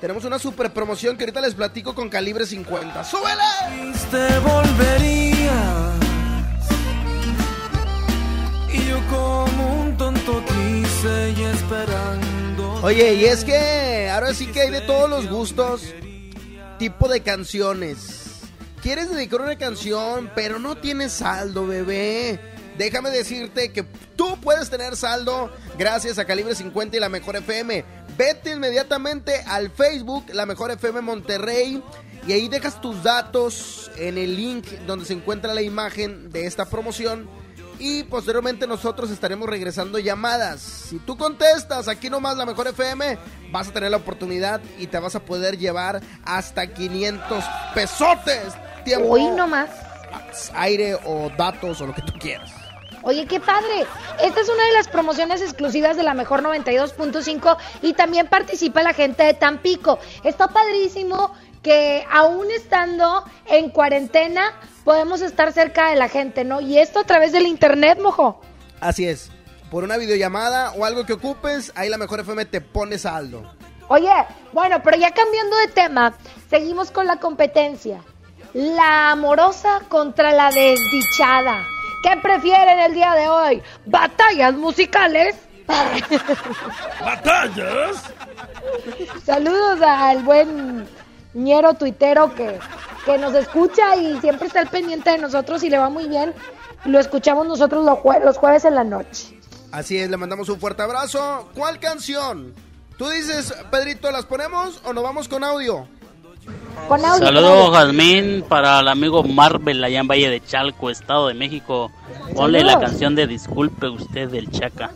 Tenemos 0.00 0.24
una 0.24 0.38
super 0.38 0.70
promoción 0.70 1.16
que 1.16 1.24
ahorita 1.24 1.40
les 1.40 1.56
platico 1.56 1.92
con 1.92 2.08
calibre 2.08 2.46
50. 2.46 3.02
¡Súbela! 3.02 3.68
Te 4.12 4.38
volverías. 4.38 5.96
Y 8.72 8.88
yo 8.88 9.00
como 9.10 9.82
un 9.82 9.96
tonto 9.96 10.44
quise 10.44 11.34
y 11.36 11.42
esperando. 11.42 12.80
Oye, 12.84 13.14
y 13.14 13.24
es 13.24 13.44
que 13.44 14.08
ahora 14.08 14.34
sí 14.34 14.46
que 14.46 14.60
hay 14.60 14.70
de 14.70 14.82
todos 14.82 15.10
los 15.10 15.28
gustos, 15.28 15.82
tipo 16.78 17.08
de 17.08 17.22
canciones. 17.22 18.42
¿Quieres 18.82 19.10
dedicar 19.10 19.40
una 19.40 19.58
canción, 19.58 20.30
pero 20.36 20.60
no 20.60 20.76
tienes 20.76 21.12
saldo, 21.12 21.66
bebé? 21.66 22.56
Déjame 22.78 23.10
decirte 23.10 23.72
que 23.72 23.82
tú 24.14 24.38
puedes 24.40 24.70
tener 24.70 24.94
saldo 24.94 25.50
gracias 25.76 26.16
a 26.20 26.24
Calibre 26.24 26.54
50 26.54 26.96
y 26.96 27.00
la 27.00 27.08
Mejor 27.08 27.34
FM. 27.34 27.84
Vete 28.16 28.52
inmediatamente 28.52 29.42
al 29.48 29.70
Facebook, 29.70 30.26
la 30.32 30.46
Mejor 30.46 30.70
FM 30.70 31.00
Monterrey, 31.00 31.82
y 32.24 32.32
ahí 32.32 32.48
dejas 32.48 32.80
tus 32.80 33.02
datos 33.02 33.90
en 33.96 34.16
el 34.16 34.36
link 34.36 34.64
donde 34.86 35.06
se 35.06 35.12
encuentra 35.14 35.54
la 35.54 35.62
imagen 35.62 36.30
de 36.30 36.46
esta 36.46 36.66
promoción. 36.66 37.28
Y 37.80 38.04
posteriormente 38.04 38.68
nosotros 38.68 39.10
estaremos 39.10 39.48
regresando 39.48 39.98
llamadas. 39.98 40.60
Si 40.60 41.00
tú 41.00 41.16
contestas 41.16 41.88
aquí 41.88 42.08
nomás 42.08 42.36
la 42.36 42.46
mejor 42.46 42.68
FM, 42.68 43.18
vas 43.50 43.68
a 43.68 43.72
tener 43.72 43.90
la 43.90 43.96
oportunidad 43.96 44.60
y 44.78 44.86
te 44.86 45.00
vas 45.00 45.16
a 45.16 45.20
poder 45.24 45.58
llevar 45.58 46.00
hasta 46.24 46.68
500 46.72 47.44
pesotes. 47.74 48.54
Tiempo, 48.84 49.08
Hoy 49.10 49.24
nomás. 49.30 49.70
aire 50.54 50.94
o 51.04 51.28
datos 51.36 51.80
o 51.80 51.86
lo 51.88 51.94
que 51.94 52.02
tú 52.02 52.12
quieras. 52.20 52.67
Oye, 53.02 53.26
qué 53.26 53.40
padre. 53.40 53.86
Esta 54.22 54.40
es 54.40 54.48
una 54.48 54.64
de 54.64 54.72
las 54.72 54.88
promociones 54.88 55.40
exclusivas 55.40 55.96
de 55.96 56.02
la 56.02 56.14
Mejor 56.14 56.42
92.5 56.42 57.56
y 57.82 57.92
también 57.94 58.26
participa 58.26 58.82
la 58.82 58.92
gente 58.92 59.22
de 59.22 59.34
Tampico. 59.34 59.98
Está 60.24 60.48
padrísimo 60.48 61.32
que 61.62 62.06
aún 62.10 62.50
estando 62.50 63.24
en 63.46 63.70
cuarentena 63.70 64.52
podemos 64.84 65.20
estar 65.20 65.52
cerca 65.52 65.90
de 65.90 65.96
la 65.96 66.08
gente, 66.08 66.44
¿no? 66.44 66.60
Y 66.60 66.78
esto 66.78 67.00
a 67.00 67.04
través 67.04 67.32
del 67.32 67.46
internet, 67.46 67.98
mojo. 68.00 68.40
Así 68.80 69.06
es. 69.06 69.30
Por 69.70 69.84
una 69.84 69.96
videollamada 69.96 70.72
o 70.72 70.84
algo 70.84 71.04
que 71.04 71.12
ocupes, 71.12 71.72
ahí 71.74 71.90
la 71.90 71.98
mejor 71.98 72.20
FM 72.20 72.46
te 72.46 72.60
pone 72.60 72.98
saldo. 72.98 73.42
Oye, 73.88 74.10
bueno, 74.52 74.82
pero 74.82 74.96
ya 74.96 75.10
cambiando 75.12 75.56
de 75.58 75.68
tema, 75.68 76.14
seguimos 76.48 76.90
con 76.90 77.06
la 77.06 77.16
competencia. 77.16 78.02
La 78.54 79.10
amorosa 79.10 79.80
contra 79.88 80.32
la 80.32 80.50
desdichada. 80.50 81.66
¿Qué 82.02 82.16
prefieren 82.22 82.78
el 82.78 82.94
día 82.94 83.14
de 83.14 83.28
hoy? 83.28 83.62
¿Batallas 83.86 84.54
musicales? 84.54 85.36
¿Batallas? 87.00 88.02
Saludos 89.24 89.80
al 89.82 90.22
buen 90.22 90.86
ñero 91.34 91.74
tuitero 91.74 92.34
que, 92.34 92.58
que 93.04 93.18
nos 93.18 93.34
escucha 93.34 93.96
y 93.96 94.18
siempre 94.20 94.46
está 94.46 94.60
al 94.60 94.68
pendiente 94.68 95.10
de 95.10 95.18
nosotros 95.18 95.62
y 95.62 95.70
le 95.70 95.78
va 95.78 95.90
muy 95.90 96.08
bien. 96.08 96.34
Lo 96.84 96.98
escuchamos 96.98 97.46
nosotros 97.46 97.84
los, 97.84 97.98
jue- 97.98 98.22
los 98.24 98.36
jueves 98.38 98.64
en 98.64 98.74
la 98.74 98.84
noche. 98.84 99.38
Así 99.72 99.98
es, 99.98 100.08
le 100.08 100.16
mandamos 100.16 100.48
un 100.48 100.58
fuerte 100.58 100.82
abrazo. 100.82 101.50
¿Cuál 101.54 101.78
canción? 101.78 102.54
Tú 102.96 103.08
dices, 103.10 103.54
Pedrito, 103.70 104.10
¿las 104.10 104.24
ponemos 104.24 104.80
o 104.84 104.92
nos 104.92 105.04
vamos 105.04 105.28
con 105.28 105.44
audio? 105.44 105.86
Con 106.88 107.04
audio. 107.04 107.26
Saludos, 107.26 107.76
Jazmín, 107.76 108.44
para 108.48 108.80
el 108.80 108.88
amigo 108.88 109.22
Marvel 109.22 109.84
allá 109.84 110.00
en 110.00 110.08
Valle 110.08 110.30
de 110.30 110.40
Chalco, 110.40 110.90
Estado 110.90 111.28
de 111.28 111.34
México. 111.34 111.90
Ponle 112.34 112.64
la 112.64 112.78
canción 112.80 113.14
de 113.14 113.26
Disculpe 113.26 113.88
usted 113.88 114.30
del 114.30 114.50
Chaca. 114.50 114.90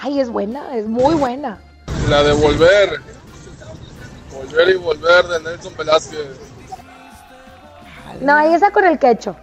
Ay, 0.00 0.20
es 0.20 0.28
buena, 0.28 0.76
es 0.76 0.86
muy 0.86 1.14
buena. 1.14 1.58
La 2.08 2.22
de 2.22 2.32
Volver. 2.32 3.00
Volver 4.32 4.68
y 4.68 4.74
Volver 4.74 5.24
de 5.26 5.40
Nelson 5.50 5.72
Velázquez. 5.78 6.40
No, 8.20 8.34
ahí 8.34 8.54
esa 8.54 8.70
con 8.70 8.84
el 8.84 8.98
quecho. 8.98 9.36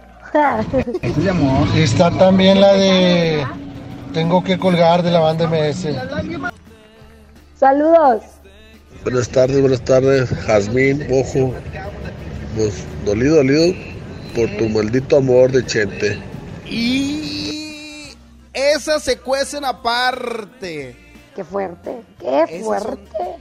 Está 1.74 2.10
también 2.10 2.60
la 2.60 2.72
de 2.72 3.46
Tengo 4.14 4.42
que 4.42 4.58
colgar 4.58 5.02
de 5.02 5.10
la 5.10 5.20
banda 5.20 5.46
MS. 5.46 5.88
Saludos. 7.58 8.22
Buenas 9.02 9.28
tardes, 9.28 9.60
buenas 9.60 9.84
tardes, 9.84 10.30
Jazmín, 10.46 11.04
ojo, 11.10 11.52
pues 12.56 12.84
dolido, 13.04 13.36
dolido 13.36 13.74
por 14.32 14.48
tu 14.56 14.68
maldito 14.68 15.16
amor 15.16 15.50
de 15.50 15.66
Chente. 15.66 16.22
Y 16.64 18.12
esas 18.52 19.02
se 19.02 19.18
cuecen 19.18 19.64
aparte. 19.64 20.96
Qué 21.34 21.42
fuerte, 21.42 22.04
qué 22.20 22.44
Esas 22.44 22.64
fuerte. 22.64 23.36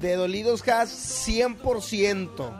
De 0.00 0.16
Dolidos 0.16 0.66
Has 0.66 1.28
100%. 1.28 2.50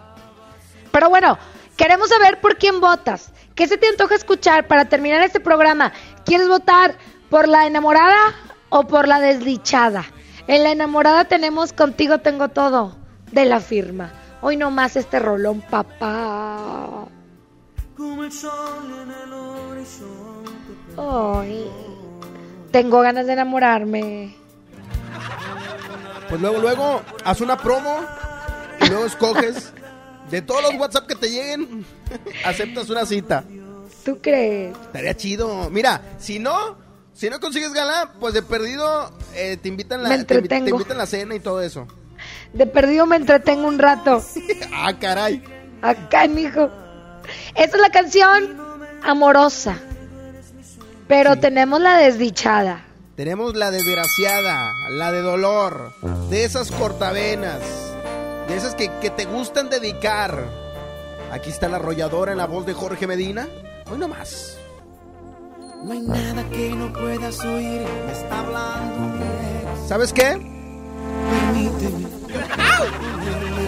Pero 0.92 1.08
bueno, 1.08 1.38
queremos 1.78 2.10
saber 2.10 2.38
por 2.42 2.58
quién 2.58 2.82
votas. 2.82 3.32
¿Qué 3.54 3.66
se 3.66 3.78
te 3.78 3.88
antoja 3.88 4.14
escuchar 4.14 4.66
para 4.66 4.84
terminar 4.84 5.22
este 5.22 5.40
programa? 5.40 5.90
¿Quieres 6.26 6.48
votar 6.48 6.98
por 7.30 7.48
la 7.48 7.66
enamorada 7.66 8.34
o 8.68 8.86
por 8.86 9.08
la 9.08 9.20
desdichada? 9.20 10.04
En 10.48 10.64
la 10.64 10.72
enamorada 10.72 11.24
tenemos 11.26 11.72
Contigo 11.72 12.18
Tengo 12.18 12.48
Todo, 12.48 12.96
de 13.30 13.44
la 13.44 13.60
firma. 13.60 14.12
Hoy 14.40 14.56
no 14.56 14.70
más 14.70 14.96
este 14.96 15.20
rolón, 15.20 15.60
papá. 15.60 17.06
Como 17.96 18.24
el 18.24 18.32
sol 18.32 19.02
en 19.02 19.10
el 19.10 19.32
horizonte. 19.32 20.50
Ay, 20.98 21.70
tengo 22.72 23.00
ganas 23.00 23.26
de 23.26 23.34
enamorarme. 23.34 24.34
Pues 26.28 26.40
luego, 26.40 26.58
luego, 26.58 27.02
haz 27.24 27.40
una 27.40 27.56
promo 27.56 28.00
y 28.80 28.88
luego 28.88 29.06
escoges. 29.06 29.72
De 30.28 30.42
todos 30.42 30.62
los 30.62 30.74
WhatsApp 30.80 31.06
que 31.06 31.14
te 31.14 31.30
lleguen, 31.30 31.84
aceptas 32.44 32.88
una 32.90 33.06
cita. 33.06 33.44
¿Tú 34.04 34.18
crees? 34.20 34.76
Estaría 34.86 35.14
chido. 35.14 35.70
Mira, 35.70 36.00
si 36.18 36.38
no, 36.38 36.76
si 37.14 37.28
no 37.30 37.40
consigues 37.40 37.72
gala, 37.72 38.12
pues 38.18 38.34
de 38.34 38.42
perdido 38.42 39.12
eh, 39.34 39.56
te 39.60 39.68
invitan 39.68 40.02
la, 40.02 40.24
te, 40.24 40.34
invitan 40.36 40.98
la 40.98 41.06
cena 41.06 41.34
y 41.34 41.40
todo 41.40 41.60
eso. 41.60 41.86
De 42.52 42.66
perdido 42.66 43.06
me 43.06 43.16
entretengo 43.16 43.66
un 43.66 43.78
rato. 43.78 44.22
ah, 44.74 44.92
caray. 44.98 45.42
Acá, 45.82 46.26
mijo. 46.28 46.70
Esta 47.54 47.76
es 47.76 47.82
la 47.82 47.90
canción 47.90 48.58
amorosa. 49.02 49.78
Pero 51.08 51.36
tenemos 51.38 51.80
la 51.80 51.98
desdichada. 51.98 52.84
Tenemos 53.16 53.54
la 53.54 53.70
desgraciada, 53.70 54.72
la 54.90 55.12
de 55.12 55.20
dolor, 55.20 55.92
de 56.30 56.44
esas 56.44 56.70
cortavenas, 56.70 57.60
de 58.48 58.56
esas 58.56 58.74
que, 58.74 58.90
que 59.00 59.10
te 59.10 59.26
gustan 59.26 59.68
dedicar. 59.68 60.48
Aquí 61.30 61.50
está 61.50 61.68
la 61.68 61.76
arrolladora 61.76 62.32
en 62.32 62.38
la 62.38 62.46
voz 62.46 62.64
de 62.64 62.72
Jorge 62.72 63.06
Medina. 63.06 63.48
Hoy 63.90 63.98
no 63.98 64.08
más. 64.08 64.56
No 65.84 65.92
hay 65.92 66.00
nada 66.00 66.44
que 66.50 66.70
no 66.70 66.92
puedas 66.92 67.40
oír, 67.40 67.84
me 68.06 68.12
está 68.12 68.38
hablando 68.38 69.00
mi 69.00 69.22
ex. 69.22 69.88
¿Sabes 69.88 70.12
qué? 70.12 70.40
Permíteme. 71.30 72.06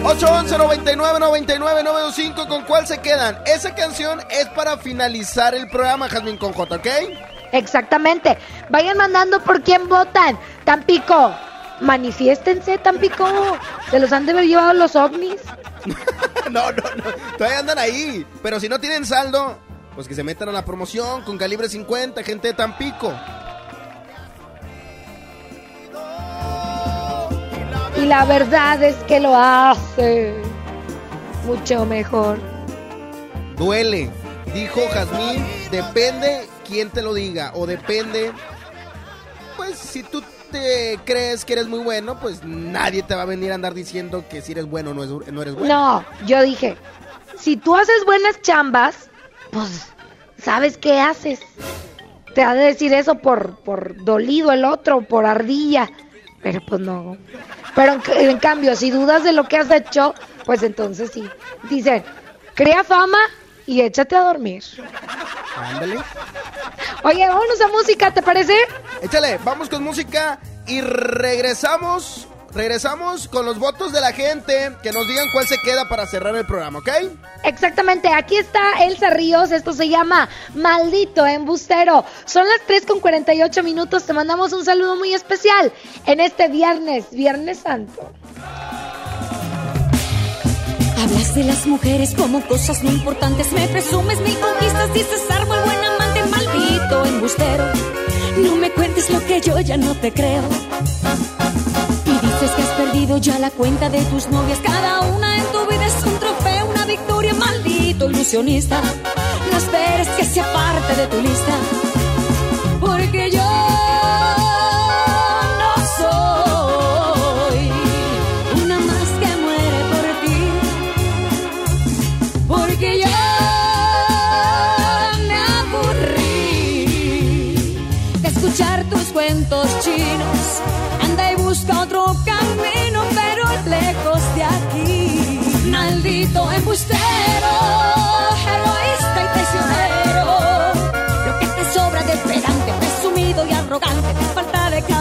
811 0.03 0.57
99 0.57 1.19
99 1.19 1.83
925 1.83 2.47
¿Con 2.47 2.63
cuál 2.63 2.87
se 2.87 2.99
quedan? 2.99 3.37
Esa 3.45 3.75
canción 3.75 4.21
es 4.29 4.45
para 4.49 4.77
finalizar 4.77 5.55
el 5.55 5.67
programa, 5.67 6.07
Jazmín 6.07 6.37
con 6.37 6.53
J, 6.53 6.75
¿ok? 6.75 6.87
Exactamente. 7.51 8.37
Vayan 8.69 8.97
mandando 8.97 9.41
por 9.41 9.61
quién 9.61 9.89
votan. 9.89 10.39
Tampico, 10.63 11.35
manifiéstense, 11.81 12.77
Tampico. 12.77 13.27
Se 13.91 13.99
los 13.99 14.11
han 14.13 14.25
de 14.25 14.31
haber 14.31 14.45
llevado 14.45 14.73
los 14.73 14.95
ovnis. 14.95 15.41
no, 16.49 16.71
no, 16.71 16.83
no. 16.95 17.37
Todavía 17.37 17.59
andan 17.59 17.79
ahí. 17.79 18.25
Pero 18.41 18.59
si 18.59 18.69
no 18.69 18.79
tienen 18.79 19.05
saldo, 19.05 19.57
pues 19.95 20.07
que 20.07 20.13
se 20.15 20.23
metan 20.23 20.49
a 20.49 20.51
la 20.51 20.63
promoción 20.65 21.23
con 21.23 21.37
calibre 21.37 21.69
50, 21.69 22.21
gente 22.23 22.49
de 22.49 22.53
Tampico. 22.53 23.13
Y 27.97 28.05
la 28.05 28.25
verdad 28.25 28.83
es 28.83 28.95
que 29.07 29.19
lo 29.19 29.35
hace 29.35 30.35
mucho 31.45 31.85
mejor. 31.85 32.37
Duele. 33.57 34.09
Dijo 34.53 34.81
Jazmín, 34.93 35.45
depende 35.71 36.47
quién 36.67 36.89
te 36.89 37.01
lo 37.01 37.13
diga. 37.13 37.51
O 37.55 37.65
depende. 37.65 38.31
Pues 39.55 39.77
si 39.77 40.03
tú 40.03 40.21
te 40.51 40.99
crees 41.05 41.45
que 41.45 41.53
eres 41.53 41.67
muy 41.67 41.79
bueno, 41.79 42.19
pues 42.19 42.43
nadie 42.43 43.01
te 43.03 43.15
va 43.15 43.21
a 43.23 43.25
venir 43.25 43.51
a 43.51 43.55
andar 43.55 43.73
diciendo 43.73 44.25
que 44.29 44.41
si 44.41 44.51
eres 44.51 44.65
bueno 44.65 44.91
o 44.91 44.93
no, 44.93 45.03
es- 45.03 45.31
no 45.31 45.41
eres 45.41 45.55
bueno. 45.55 45.67
No, 45.73 46.05
yo 46.25 46.41
dije, 46.43 46.77
si 47.37 47.55
tú 47.57 47.75
haces 47.75 48.05
buenas 48.05 48.41
chambas, 48.41 49.09
pues, 49.55 49.87
¿sabes 50.43 50.77
qué 50.77 50.99
haces? 50.99 51.39
Te 52.33 52.43
ha 52.43 52.53
de 52.53 52.65
decir 52.65 52.93
eso 52.93 53.15
por, 53.15 53.55
por 53.63 54.03
dolido 54.03 54.51
el 54.51 54.65
otro, 54.65 55.01
por 55.01 55.25
ardilla. 55.25 55.89
Pero 56.43 56.59
pues 56.67 56.81
no. 56.81 57.17
Pero 57.73 57.93
en, 57.93 58.01
ca- 58.01 58.19
en 58.19 58.37
cambio, 58.37 58.75
si 58.75 58.91
dudas 58.91 59.23
de 59.23 59.31
lo 59.33 59.45
que 59.47 59.57
has 59.57 59.71
hecho, 59.71 60.13
pues 60.45 60.61
entonces 60.61 61.11
sí. 61.13 61.27
Dicen, 61.69 62.03
crea 62.53 62.83
fama 62.83 63.17
y 63.65 63.81
échate 63.81 64.15
a 64.15 64.21
dormir. 64.21 64.63
Ándale. 65.57 65.97
Oye, 67.03 67.27
vámonos 67.27 67.61
a 67.61 67.67
música, 67.69 68.11
¿te 68.13 68.21
parece? 68.21 68.53
Échale, 69.01 69.39
vamos 69.43 69.69
con 69.69 69.81
música 69.83 70.39
y 70.67 70.81
regresamos. 70.81 72.27
Regresamos 72.55 73.27
con 73.27 73.45
los 73.45 73.59
votos 73.59 73.91
de 73.91 73.99
la 73.99 74.13
gente 74.13 74.71
que 74.81 74.93
nos 74.93 75.05
digan 75.05 75.27
cuál 75.33 75.45
se 75.45 75.57
queda 75.57 75.89
para 75.89 76.07
cerrar 76.07 76.33
el 76.37 76.45
programa, 76.45 76.79
¿ok? 76.79 76.89
Exactamente, 77.43 78.07
aquí 78.07 78.37
está 78.37 78.85
Elsa 78.85 79.09
Ríos, 79.09 79.51
esto 79.51 79.73
se 79.73 79.89
llama 79.89 80.29
Maldito 80.53 81.25
Embustero. 81.27 82.05
Son 82.23 82.47
las 82.47 82.61
3 82.65 82.85
con 82.85 83.01
48 83.01 83.61
minutos, 83.61 84.05
te 84.05 84.13
mandamos 84.13 84.53
un 84.53 84.63
saludo 84.63 84.95
muy 84.95 85.13
especial 85.13 85.73
en 86.05 86.21
este 86.21 86.47
viernes, 86.47 87.11
Viernes 87.11 87.59
Santo. 87.59 88.13
Hablas 90.97 91.35
de 91.35 91.43
las 91.43 91.67
mujeres 91.67 92.15
como 92.15 92.39
cosas 92.47 92.81
no 92.83 92.89
importantes. 92.89 93.51
Me 93.51 93.67
presumes 93.67 94.17
mil 94.21 94.39
conquistas, 94.39 94.93
dices 94.93 95.29
árbol, 95.29 95.57
buen 95.65 95.83
amante, 95.83 96.23
maldito 96.23 97.05
embustero. 97.05 97.65
No 98.37 98.55
me 98.55 98.71
cuentes 98.71 99.09
lo 99.09 99.19
que 99.25 99.41
yo 99.41 99.59
ya 99.59 99.75
no 99.75 99.93
te 99.95 100.13
creo. 100.13 100.41
Y 102.35 102.43
dices 102.43 102.55
que 102.55 102.61
has 102.63 102.69
perdido 102.69 103.17
ya 103.17 103.39
la 103.39 103.49
cuenta 103.49 103.89
de 103.89 104.01
tus 104.05 104.27
novias. 104.27 104.59
Cada 104.59 105.01
una 105.01 105.37
en 105.37 105.43
tu 105.51 105.65
vida 105.67 105.85
es 105.85 106.05
un 106.05 106.19
trofeo, 106.19 106.65
una 106.69 106.85
victoria, 106.85 107.33
maldito 107.33 108.09
ilusionista. 108.09 108.81
No 109.51 109.57
esperes 109.57 110.07
que 110.09 110.25
sea 110.25 110.51
parte 110.53 110.95
de 110.95 111.07
tu 111.07 111.21
lista. 111.21 112.04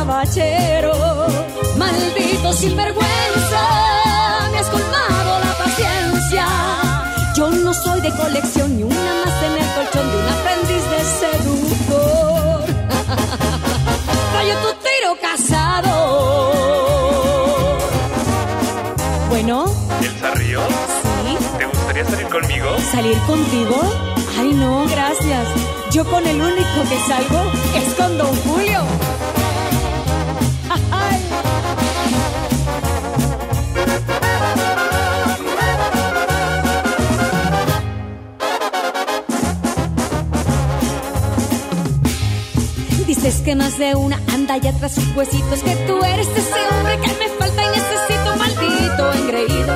Caballero. 0.06 0.92
Maldito 1.76 2.52
sinvergüenza, 2.52 3.62
me 4.52 4.58
has 4.58 4.68
colmado 4.68 5.40
la 5.40 5.54
paciencia. 5.64 6.46
Yo 7.36 7.50
no 7.50 7.72
soy 7.72 8.00
de 8.00 8.10
colección 8.10 8.76
ni 8.76 8.82
una 8.82 9.14
más 9.24 9.42
en 9.42 9.52
el 9.62 9.68
colchón 9.74 10.10
de 10.10 10.16
un 10.18 10.28
aprendiz 10.36 10.84
de 10.92 11.00
seductor. 11.20 12.64
Fallo 14.34 14.54
tu 14.64 14.70
tiro 14.86 15.16
casado. 15.20 15.94
Bueno, 19.30 19.64
¿Elsa 20.00 20.34
Ríos? 20.34 20.68
Sí. 21.24 21.36
¿Te 21.58 21.64
gustaría 21.66 22.04
salir 22.04 22.28
conmigo? 22.28 22.76
¿salir 22.92 23.18
contigo? 23.26 23.80
Ay, 24.38 24.52
no, 24.52 24.84
gracias. 24.86 25.48
Yo 25.90 26.04
con 26.04 26.26
el 26.26 26.40
único 26.40 26.82
que 26.88 26.98
salgo 27.08 27.40
es 27.74 27.94
con 27.94 28.18
Don 28.18 28.34
Julio. 28.42 28.84
De 43.84 43.94
una 43.94 44.18
anda 44.32 44.56
y 44.56 44.66
atrás 44.66 44.92
sus 44.92 45.06
huesitos 45.14 45.62
Que 45.62 45.76
tú 45.86 46.02
eres 46.02 46.28
ese 46.28 46.60
hombre 46.72 46.98
que 47.00 47.12
me 47.20 47.28
falta 47.38 47.62
y 47.64 47.68
necesito 47.68 48.36
Maldito 48.36 49.12
engreído. 49.12 49.74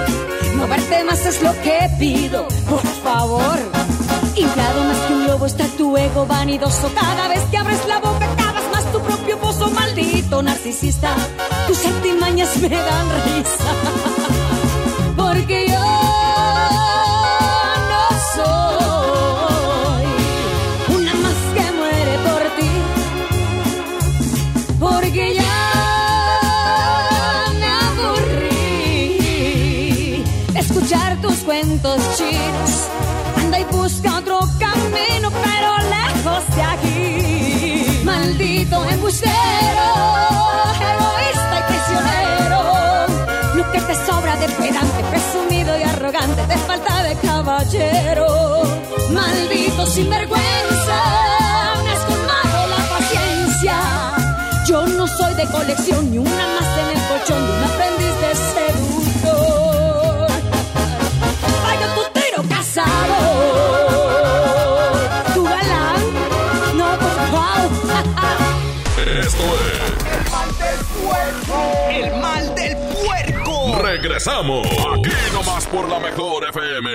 No 0.56 0.66
verte 0.66 1.04
más 1.04 1.26
es 1.26 1.42
lo 1.42 1.52
que 1.62 1.78
pido 1.98 2.48
Por 2.68 2.86
favor. 3.04 3.58
Inflado 4.34 4.84
más 4.84 4.96
que 5.06 5.12
un 5.12 5.26
lobo 5.26 5.46
está 5.46 5.66
tu 5.76 5.96
ego 5.96 6.26
vanidoso. 6.26 6.90
Cada 6.94 7.28
vez 7.28 7.42
que 7.50 7.58
abres 7.58 7.86
la 7.86 7.98
boca 7.98 8.26
cavas 8.36 8.64
más 8.72 8.92
tu 8.92 9.00
propio 9.00 9.38
pozo 9.38 9.70
Maldito 9.70 10.42
narcisista. 10.42 11.14
Tus 11.66 11.84
artimañas 11.84 12.56
me 12.62 12.68
dan 12.68 13.08
risa 13.24 13.67
Maldito 38.70 38.92
embustero, 38.92 39.32
egoísta 40.92 41.58
y 41.58 41.62
prisionero. 41.72 42.60
Lo 43.54 43.72
que 43.72 43.80
te 43.80 43.94
sobra 44.06 44.36
de 44.36 44.48
pedante, 44.48 45.04
presumido 45.10 45.78
y 45.78 45.82
arrogante, 45.84 46.42
te 46.42 46.58
falta 46.58 47.02
de 47.02 47.14
caballero. 47.16 48.62
Maldito 49.10 49.86
sinvergüenza, 49.86 51.00
me 51.82 51.90
has 51.92 52.04
colmado 52.04 52.66
la 52.68 52.98
paciencia. 52.98 53.74
Yo 54.66 54.86
no 54.86 55.06
soy 55.06 55.34
de 55.34 55.46
colección 55.46 56.10
ni 56.10 56.18
una 56.18 56.28
más 56.28 56.78
en 56.78 56.88
el 56.94 57.08
colchón 57.08 57.46
de 57.46 57.52
un 57.52 57.64
aprendiz 57.64 58.20
de 58.20 58.34
seductor. 58.34 58.87
Regresamos. 74.08 74.66
Aquí 74.66 75.10
nomás 75.34 75.66
por 75.66 75.86
la 75.86 75.98
mejor 75.98 76.42
FM. 76.48 76.90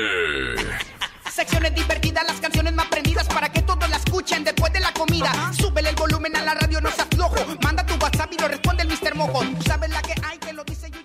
Secciones 1.31 1.75
divertidas, 1.75 2.25
las 2.25 2.41
canciones 2.41 2.73
más 2.73 2.87
prendidas 2.87 3.27
para 3.27 3.49
que 3.49 3.61
todos 3.61 3.87
la 3.87 3.97
escuchen 3.97 4.43
después 4.43 4.73
de 4.73 4.79
la 4.79 4.91
comida. 4.93 5.31
Súbele 5.55 5.89
el 5.89 5.95
volumen 5.95 6.35
a 6.35 6.41
la 6.41 6.55
radio, 6.55 6.81
no 6.81 6.89
seas 6.89 7.07
flojo. 7.13 7.35
Manda 7.61 7.85
tu 7.85 7.93
WhatsApp 8.03 8.33
y 8.33 8.41
lo 8.41 8.47
responde 8.47 8.81
el 8.81 8.89
Mr. 8.89 9.13
Mojo. 9.13 9.41
Tú 9.45 9.61
sabes 9.61 9.91
la 9.91 10.01
que 10.01 10.15
hay, 10.23 10.39
que 10.39 10.53
lo 10.53 10.63
dice 10.63 10.89
Yuyuman. 10.89 11.02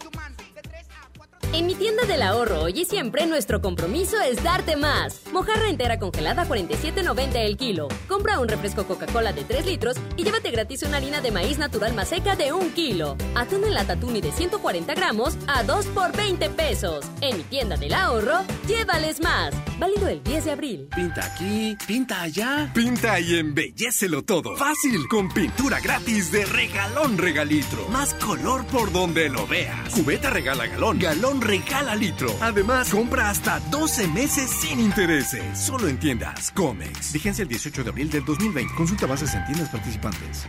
En 1.59 1.67
mi 1.67 1.75
tienda 1.75 2.05
del 2.05 2.23
ahorro 2.23 2.63
hoy 2.63 2.83
y 2.83 2.85
siempre 2.85 3.27
nuestro 3.27 3.61
compromiso 3.61 4.21
es 4.21 4.45
darte 4.45 4.77
más. 4.77 5.23
Mojarra 5.33 5.69
entera 5.69 5.99
congelada 5.99 6.43
a 6.43 6.47
47.90 6.47 7.35
el 7.35 7.57
kilo. 7.57 7.89
Compra 8.07 8.39
un 8.39 8.47
refresco 8.47 8.87
Coca-Cola 8.87 9.33
de 9.33 9.43
3 9.43 9.67
litros 9.67 9.97
y 10.17 10.23
llévate 10.23 10.53
gratis 10.53 10.85
una 10.85 10.99
harina 10.99 11.21
de 11.21 11.33
maíz 11.33 11.59
natural 11.59 11.95
más 11.95 12.11
seca 12.11 12.37
de 12.37 12.53
1 12.53 12.75
kilo. 12.77 13.17
Atún 13.35 13.65
en 13.65 13.75
lata 13.75 13.97
tuni 13.97 14.21
de 14.21 14.31
140 14.31 14.95
gramos 14.95 15.37
a 15.49 15.65
2 15.65 15.87
por 15.87 16.17
20 16.17 16.49
pesos. 16.51 17.05
En 17.23 17.39
mi 17.39 17.43
tienda 17.43 17.77
del 17.77 17.93
ahorro, 17.93 18.45
llévales 18.69 19.21
más. 19.21 19.53
Válido 19.81 20.07
el 20.07 20.23
10 20.23 20.45
de 20.45 20.51
abril. 20.53 20.89
Pinta 20.95 21.25
aquí, 21.25 21.77
pinta 21.89 22.23
allá. 22.23 22.71
Pinta 22.73 23.19
y 23.19 23.37
embellecelo 23.37 24.23
todo. 24.23 24.55
Fácil, 24.55 25.09
con 25.09 25.29
pintura 25.35 25.81
gratis 25.81 26.31
de 26.31 26.45
regalón 26.47 27.19
regalitro. 27.19 27.89
Más 27.89 28.15
color 28.15 28.65
por 28.67 28.93
donde 28.93 29.29
lo 29.29 29.45
veas. 29.49 29.93
Cubeta 29.93 30.31
regala 30.31 30.69
galón, 30.69 31.01
galón 31.01 31.48
regala 31.49 31.97
litro. 31.97 32.29
Además, 32.41 32.91
compra 32.91 33.31
hasta 33.31 33.59
12 33.71 34.07
meses 34.09 34.51
sin 34.51 34.79
intereses. 34.79 35.59
Solo 35.59 35.89
en 35.89 35.99
tiendas 35.99 36.51
Comex. 36.53 37.13
Vigencia 37.13 37.43
el 37.43 37.49
18 37.49 37.85
de 37.85 37.91
abril 37.91 38.11
del 38.11 38.25
2020. 38.25 38.75
Consulta 38.75 39.07
bases 39.07 39.35
en 39.35 39.45
tiendas 39.47 39.71
participantes. 39.71 40.47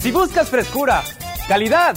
Si 0.00 0.10
buscas 0.10 0.50
frescura, 0.50 1.02
calidad 1.46 1.96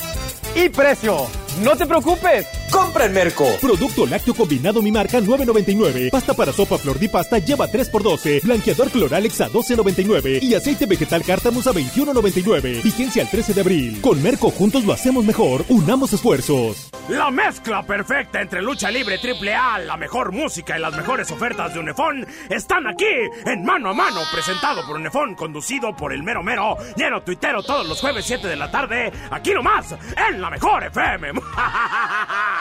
y 0.56 0.70
precio, 0.70 1.28
no 1.64 1.76
te 1.76 1.86
preocupes. 1.86 2.61
Compra 2.72 3.06
en 3.06 3.14
Merco. 3.14 3.46
Producto 3.60 4.06
lácteo 4.06 4.34
combinado 4.34 4.82
mi 4.82 4.92
marca 4.92 5.20
9.99. 5.20 6.10
Pasta 6.10 6.34
para 6.34 6.54
sopa 6.54 6.78
flor 6.78 6.98
di 6.98 7.10
pasta 7.10 7.38
lleva 7.38 7.68
3x12. 7.68 8.42
Blanqueador 8.44 8.90
Cloralex 8.90 9.42
a 9.42 9.50
12.99. 9.50 10.42
Y 10.42 10.56
aceite 10.56 10.86
vegetal 10.86 11.24
cártamus 11.24 11.68
a 11.68 11.74
21.99. 11.74 12.82
Vigencia 12.82 13.22
el 13.24 13.30
13 13.30 13.54
de 13.54 13.62
abril. 13.62 14.02
Con 14.02 14.24
Merco 14.24 14.50
juntos 14.50 14.86
lo 14.86 14.94
hacemos 14.94 15.26
mejor. 15.26 15.66
Unamos 15.68 16.14
esfuerzos. 16.14 16.90
La 17.10 17.30
mezcla 17.30 17.84
perfecta 17.84 18.40
entre 18.42 18.62
lucha 18.62 18.90
libre 18.90 19.18
triple 19.18 19.54
A, 19.54 19.80
la 19.80 19.98
mejor 19.98 20.32
música 20.32 20.78
y 20.78 20.82
las 20.82 20.96
mejores 20.96 21.30
ofertas 21.30 21.74
de 21.74 21.80
Unefón 21.80 22.26
están 22.50 22.88
aquí 22.88 23.06
en 23.46 23.66
Mano 23.66 23.90
a 23.90 23.94
Mano, 23.94 24.22
presentado 24.32 24.86
por 24.88 24.96
Unefón, 24.96 25.36
conducido 25.36 25.94
por 25.94 26.14
el 26.14 26.24
mero 26.24 26.42
mero, 26.42 26.78
lleno 26.96 27.22
tuitero 27.22 27.64
todos 27.64 27.86
los 27.86 28.00
jueves 28.00 28.24
7 28.26 28.48
de 28.48 28.56
la 28.56 28.72
tarde, 28.72 29.12
aquí 29.30 29.52
nomás, 29.52 29.94
en 30.30 30.40
la 30.40 30.50
mejor 30.50 30.84
FM. 30.86 31.32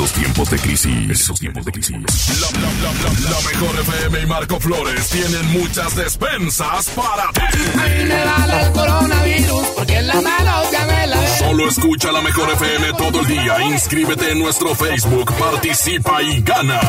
En 0.00 0.04
estos 0.06 0.18
tiempos 0.22 0.50
de 0.50 0.58
crisis, 0.58 0.86
en 0.96 1.10
estos 1.10 1.38
tiempos 1.40 1.62
de 1.66 1.72
crisis, 1.72 1.90
la, 1.94 2.00
la- 2.00 2.58
la- 2.58 3.28
la- 3.28 3.30
la 3.36 3.40
mejor 3.50 3.80
FM 3.80 4.20
y 4.22 4.26
Marco 4.26 4.58
Flores 4.58 5.08
tienen 5.10 5.46
muchas 5.52 5.94
despensas 5.94 6.88
para 6.96 7.30
ti. 7.32 7.42
A 7.78 7.82
mí 7.86 8.04
me 8.06 8.24
vale 8.24 8.62
el 8.62 8.72
coronavirus 8.72 9.66
porque 9.76 9.98
en 9.98 10.06
las 10.06 10.22
manos 10.22 10.70
ya 10.72 10.86
me 10.86 11.06
la 11.06 11.38
Solo 11.38 11.68
escucha 11.68 12.12
la 12.12 12.22
mejor 12.22 12.48
FM 12.50 12.94
todo 12.94 13.20
el 13.20 13.26
día. 13.26 13.60
Inscríbete 13.62 14.32
en 14.32 14.38
nuestro 14.38 14.74
Facebook, 14.74 15.34
participa 15.38 16.22
y 16.22 16.40
gana. 16.40 16.80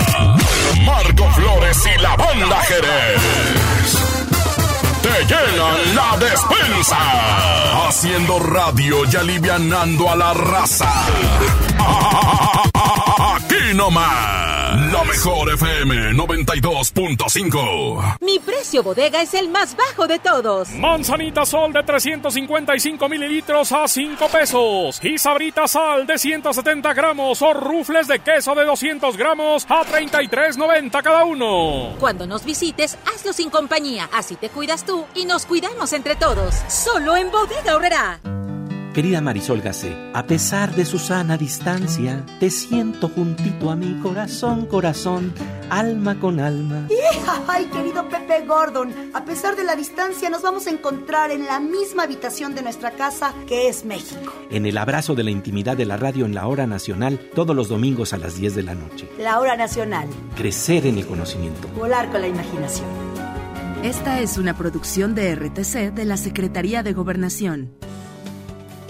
Marco 0.85 1.29
Flores 1.31 1.77
y 1.93 2.01
la 2.01 2.15
banda 2.15 2.61
Jerez. 2.61 3.21
Te 5.01 5.25
llenan 5.25 5.95
la 5.95 6.17
despensa. 6.17 6.97
Haciendo 7.89 8.39
radio 8.39 8.99
y 9.11 9.15
alivianando 9.17 10.09
a 10.09 10.15
la 10.15 10.33
raza. 10.33 10.89
Aquí 13.71 13.77
nomás. 13.77 14.91
La 14.91 15.03
mejor 15.05 15.49
FM 15.53 16.13
92.5. 16.13 18.17
Mi 18.19 18.37
precio 18.39 18.83
bodega 18.83 19.21
es 19.21 19.33
el 19.33 19.47
más 19.47 19.77
bajo 19.77 20.07
de 20.07 20.19
todos. 20.19 20.67
Manzanita 20.71 21.45
Sol 21.45 21.71
de 21.71 21.81
355 21.81 23.07
mililitros 23.07 23.71
a 23.71 23.87
5 23.87 24.27
pesos. 24.27 24.99
Y 25.01 25.17
Sabrita 25.17 25.69
Sal 25.69 26.05
de 26.05 26.17
170 26.17 26.93
gramos 26.93 27.41
o 27.41 27.53
rufles 27.53 28.09
de 28.09 28.19
queso 28.19 28.53
de 28.55 28.65
200 28.65 29.15
gramos 29.15 29.65
a 29.69 29.85
33.90 29.85 31.01
cada 31.01 31.23
uno. 31.23 31.95
Cuando 31.97 32.27
nos 32.27 32.43
visites, 32.43 32.97
hazlo 33.05 33.31
sin 33.31 33.49
compañía. 33.49 34.09
Así 34.11 34.35
te 34.35 34.49
cuidas 34.49 34.85
tú 34.85 35.05
y 35.15 35.23
nos 35.23 35.45
cuidamos 35.45 35.93
entre 35.93 36.17
todos. 36.17 36.55
Solo 36.67 37.15
en 37.15 37.31
Bodega 37.31 37.77
Horrera. 37.77 38.19
Querida 38.93 39.21
Marisol 39.21 39.61
Gacé, 39.61 39.95
a 40.13 40.25
pesar 40.27 40.75
de 40.75 40.83
su 40.83 40.99
sana 40.99 41.37
distancia, 41.37 42.25
te 42.41 42.49
siento 42.49 43.07
juntito 43.07 43.71
a 43.71 43.77
mi 43.77 43.97
corazón, 44.01 44.65
corazón, 44.65 45.33
alma 45.69 46.19
con 46.19 46.41
alma. 46.41 46.89
Ay, 47.47 47.67
querido 47.67 48.09
Pepe 48.09 48.45
Gordon, 48.45 48.93
a 49.13 49.23
pesar 49.23 49.55
de 49.55 49.63
la 49.63 49.77
distancia 49.77 50.29
nos 50.29 50.41
vamos 50.41 50.67
a 50.67 50.71
encontrar 50.71 51.31
en 51.31 51.45
la 51.45 51.61
misma 51.61 52.03
habitación 52.03 52.53
de 52.53 52.63
nuestra 52.63 52.91
casa, 52.91 53.33
que 53.47 53.69
es 53.69 53.85
México. 53.85 54.33
En 54.49 54.65
el 54.65 54.77
abrazo 54.77 55.15
de 55.15 55.23
la 55.23 55.31
intimidad 55.31 55.77
de 55.77 55.85
la 55.85 55.95
radio 55.95 56.25
en 56.25 56.35
la 56.35 56.47
hora 56.47 56.67
nacional, 56.67 57.17
todos 57.33 57.55
los 57.55 57.69
domingos 57.69 58.11
a 58.11 58.17
las 58.17 58.35
10 58.35 58.55
de 58.55 58.63
la 58.63 58.75
noche. 58.75 59.07
La 59.17 59.39
hora 59.39 59.55
nacional. 59.55 60.09
Crecer 60.35 60.85
en 60.85 60.97
el 60.97 61.07
conocimiento. 61.07 61.69
Volar 61.77 62.11
con 62.11 62.19
la 62.19 62.27
imaginación. 62.27 62.87
Esta 63.83 64.19
es 64.19 64.37
una 64.37 64.57
producción 64.57 65.15
de 65.15 65.33
RTC 65.33 65.93
de 65.93 66.03
la 66.03 66.17
Secretaría 66.17 66.83
de 66.83 66.91
Gobernación. 66.91 67.71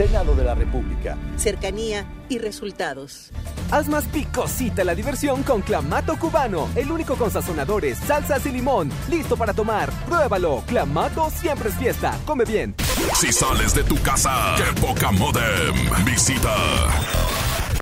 Senado 0.00 0.34
de 0.34 0.44
la 0.44 0.54
República. 0.54 1.18
Cercanía 1.36 2.06
y 2.30 2.38
resultados. 2.38 3.32
Haz 3.70 3.86
más 3.86 4.06
picosita 4.06 4.82
la 4.82 4.94
diversión 4.94 5.42
con 5.42 5.60
Clamato 5.60 6.18
Cubano, 6.18 6.70
el 6.74 6.90
único 6.90 7.16
con 7.16 7.30
sazonadores, 7.30 7.98
salsas 7.98 8.46
y 8.46 8.52
limón. 8.52 8.90
Listo 9.10 9.36
para 9.36 9.52
tomar. 9.52 9.90
Pruébalo. 10.06 10.64
Clamato 10.66 11.28
siempre 11.28 11.68
es 11.68 11.74
fiesta. 11.74 12.18
Come 12.24 12.46
bien. 12.46 12.74
Si 13.14 13.30
sales 13.30 13.74
de 13.74 13.84
tu 13.84 14.00
casa, 14.00 14.54
qué 14.56 14.80
poca 14.80 15.12
modem. 15.12 15.74
Visita 16.06 16.54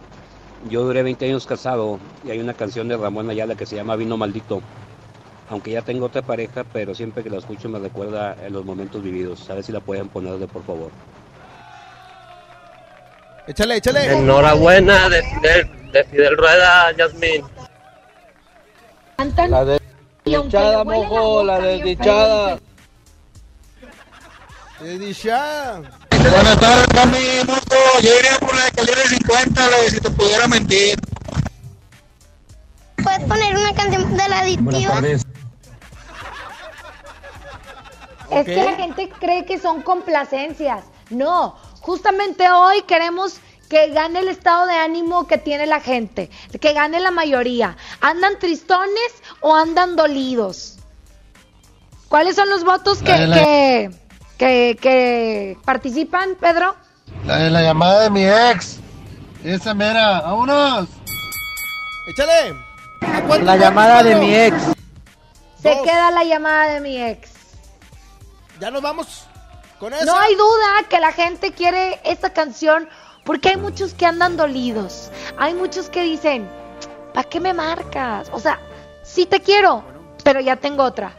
Yo 0.69 0.83
duré 0.83 1.01
20 1.01 1.25
años 1.25 1.47
casado 1.47 1.99
y 2.23 2.29
hay 2.29 2.39
una 2.39 2.53
canción 2.53 2.87
de 2.87 2.97
Ramón 2.97 3.31
Ayala 3.31 3.55
que 3.55 3.65
se 3.65 3.77
llama 3.77 3.95
Vino 3.95 4.15
Maldito. 4.15 4.61
Aunque 5.51 5.71
ya 5.71 5.81
tengo 5.81 6.05
otra 6.05 6.21
pareja, 6.21 6.63
pero 6.63 6.95
siempre 6.95 7.23
que 7.23 7.29
la 7.29 7.39
escucho 7.39 7.67
me 7.67 7.77
recuerda 7.77 8.37
en 8.41 8.53
los 8.53 8.63
momentos 8.63 9.03
vividos. 9.03 9.49
A 9.49 9.55
ver 9.55 9.63
si 9.65 9.73
la 9.73 9.81
pueden 9.81 10.07
ponerle, 10.07 10.47
por 10.47 10.63
favor. 10.63 10.89
Échale, 13.45 13.75
échale. 13.75 14.13
Enhorabuena 14.13 15.09
de 15.09 15.21
Fidel, 15.23 15.91
de 15.91 16.03
Fidel 16.05 16.37
Rueda, 16.37 16.95
Yasmín. 16.95 17.43
La 19.49 19.65
de 19.65 19.81
desdichada, 20.23 20.85
mojo, 20.85 21.43
la 21.43 21.59
desdichada. 21.59 22.59
Desdichada. 24.79 25.81
Buenas 26.11 26.59
tardes, 26.61 26.87
Cami. 26.93 27.17
Yo 28.01 28.09
iría 28.19 28.39
por 28.39 28.55
la 28.55 28.65
de 28.65 28.71
calibre 28.71 29.01
50, 29.01 29.69
la 29.69 29.77
de 29.81 29.89
si 29.89 29.99
te 29.99 30.09
pudiera 30.11 30.47
mentir. 30.47 30.97
¿Puedes 33.03 33.19
poner 33.25 33.57
una 33.57 33.73
canción 33.73 34.15
de 34.15 34.29
la 34.29 34.39
adictiva? 34.39 35.01
Es 38.31 38.45
que 38.45 38.63
la 38.63 38.75
gente 38.75 39.09
cree 39.19 39.45
que 39.45 39.59
son 39.59 39.81
complacencias. 39.81 40.83
No, 41.09 41.55
justamente 41.81 42.49
hoy 42.49 42.81
queremos 42.83 43.39
que 43.69 43.89
gane 43.89 44.19
el 44.19 44.27
estado 44.27 44.65
de 44.67 44.75
ánimo 44.75 45.27
que 45.27 45.37
tiene 45.37 45.65
la 45.65 45.79
gente, 45.79 46.29
que 46.59 46.73
gane 46.73 46.99
la 46.99 47.11
mayoría. 47.11 47.77
¿Andan 48.01 48.37
tristones 48.39 49.11
o 49.41 49.55
andan 49.55 49.95
dolidos? 49.95 50.77
¿Cuáles 52.09 52.35
son 52.35 52.49
los 52.49 52.63
votos 52.65 52.99
que, 52.99 53.11
La 53.11 53.19
de 53.19 53.27
la- 53.27 53.35
que, 53.35 53.91
que, 54.37 54.77
que 54.81 55.57
participan, 55.63 56.35
Pedro? 56.39 56.75
La 57.25 57.37
de 57.37 57.49
la 57.49 57.61
llamada 57.61 58.01
de 58.01 58.09
mi 58.09 58.25
ex. 58.25 58.79
Esa 59.43 59.73
mera, 59.73 60.21
vámonos. 60.21 60.87
Échale. 62.09 62.55
La 63.43 63.55
llamada 63.57 64.03
de 64.03 64.15
mi 64.15 64.35
ex. 64.35 64.55
Se 65.61 65.81
queda 65.83 66.11
la 66.11 66.23
llamada 66.23 66.73
de 66.73 66.81
mi 66.81 67.01
ex. 67.01 67.30
Ya 68.61 68.69
nos 68.69 68.83
vamos 68.83 69.23
con 69.79 69.91
eso. 69.91 70.05
No 70.05 70.19
hay 70.19 70.35
duda 70.35 70.87
que 70.87 70.99
la 70.99 71.11
gente 71.11 71.51
quiere 71.51 71.99
esta 72.03 72.31
canción 72.31 72.87
porque 73.23 73.49
hay 73.49 73.57
muchos 73.57 73.95
que 73.95 74.05
andan 74.05 74.37
dolidos. 74.37 75.09
Hay 75.39 75.55
muchos 75.55 75.89
que 75.89 76.03
dicen, 76.03 76.47
¿para 77.11 77.27
qué 77.27 77.39
me 77.39 77.55
marcas? 77.55 78.29
O 78.31 78.39
sea, 78.39 78.59
sí 79.01 79.25
te 79.25 79.41
quiero, 79.41 79.83
pero 80.23 80.39
ya 80.41 80.57
tengo 80.57 80.83
otra. 80.83 81.11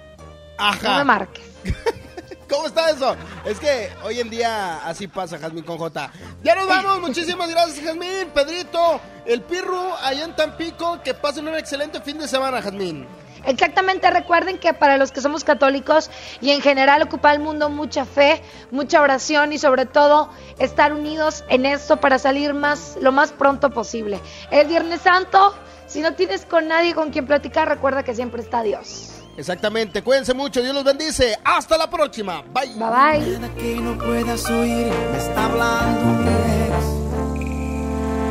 Ajá. 0.57 0.88
No 0.88 0.99
me 0.99 1.05
marques. 1.05 1.45
¿Cómo 2.49 2.68
está 2.68 2.90
eso? 2.90 3.16
Es 3.45 3.59
que 3.59 3.90
hoy 4.05 4.20
en 4.20 4.30
día 4.30 4.86
así 4.86 5.09
pasa, 5.09 5.36
Jazmín 5.36 5.64
con 5.64 5.78
J. 5.78 6.12
Ya 6.45 6.55
nos 6.55 6.68
vamos, 6.68 7.01
muchísimas 7.01 7.51
gracias, 7.51 7.84
Jazmín, 7.84 8.30
Pedrito, 8.32 9.01
el 9.26 9.43
Pirru, 9.43 9.95
allá 10.01 10.24
en 10.24 10.36
Tampico. 10.36 11.03
Que 11.03 11.12
pasen 11.12 11.49
un 11.49 11.57
excelente 11.57 12.01
fin 12.03 12.18
de 12.18 12.28
semana, 12.28 12.62
Jazmín. 12.62 13.05
Exactamente, 13.45 14.11
recuerden 14.11 14.59
que 14.59 14.72
para 14.74 14.97
los 14.97 15.12
que 15.12 15.20
somos 15.20 15.45
católicos 15.45 16.11
y 16.40 16.51
en 16.51 16.61
general 16.61 17.03
ocupa 17.03 17.32
el 17.32 17.40
mundo 17.40 17.68
mucha 17.68 18.05
fe, 18.05 18.43
mucha 18.70 19.01
oración 19.01 19.53
y 19.53 19.59
sobre 19.59 19.86
todo 19.86 20.30
estar 20.59 20.93
unidos 20.93 21.45
en 21.49 21.66
esto 21.66 21.99
para 21.99 22.18
salir 22.18 22.55
más 22.55 22.97
lo 23.01 23.12
más 23.12 23.32
pronto 23.32 23.70
posible. 23.70 24.20
El 24.51 24.68
Viernes 24.68 25.01
Santo, 25.01 25.55
si 25.86 26.01
no 26.01 26.14
tienes 26.14 26.45
con 26.45 26.68
nadie 26.68 26.95
con 26.95 27.11
quien 27.11 27.26
platicar, 27.26 27.68
recuerda 27.68 28.03
que 28.03 28.14
siempre 28.14 28.43
está 28.43 28.62
Dios. 28.62 29.22
Exactamente, 29.36 30.03
cuídense 30.03 30.34
mucho, 30.34 30.61
Dios 30.62 30.74
los 30.74 30.84
bendice. 30.84 31.38
Hasta 31.43 31.78
la 31.78 31.88
próxima. 31.88 32.43
Bye. 32.53 32.74
Bye 32.74 33.18
bye. 33.18 33.51
que 33.57 33.76
no 33.76 33.97
puedas 33.97 34.45
oír, 34.51 34.93
me 35.11 35.18
está 35.18 35.47
hablando 35.47 36.22
mi 36.22 36.28
ex. 36.68 37.03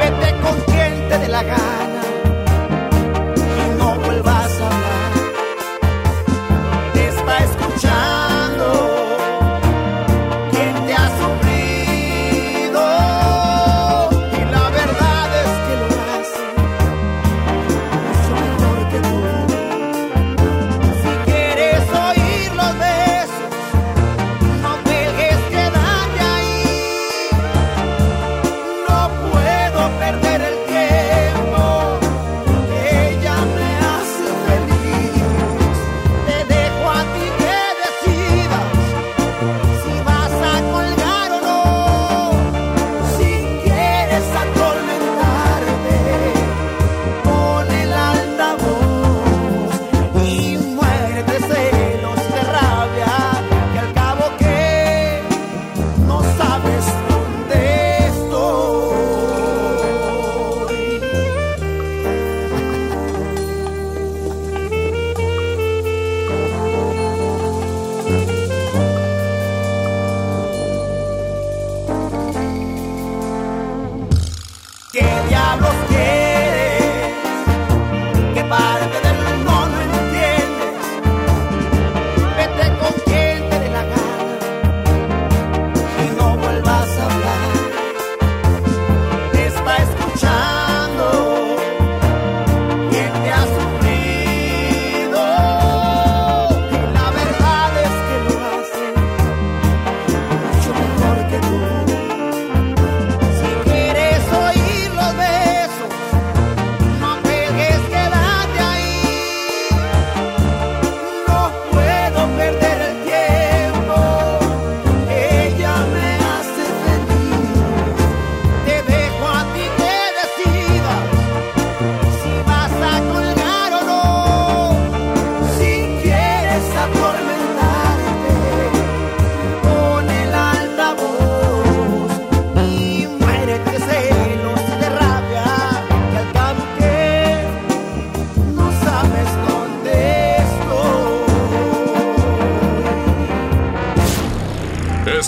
Vete 0.00 0.40
con 0.40 0.60
quien 0.62 1.08
te 1.08 1.18
dé 1.18 1.28
la 1.28 1.42
gana 1.44 1.69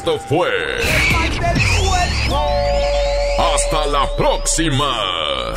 Esto 0.02 0.18
fue. 0.18 0.50
Hasta 3.38 3.86
la 3.86 4.16
próxima. 4.16 5.54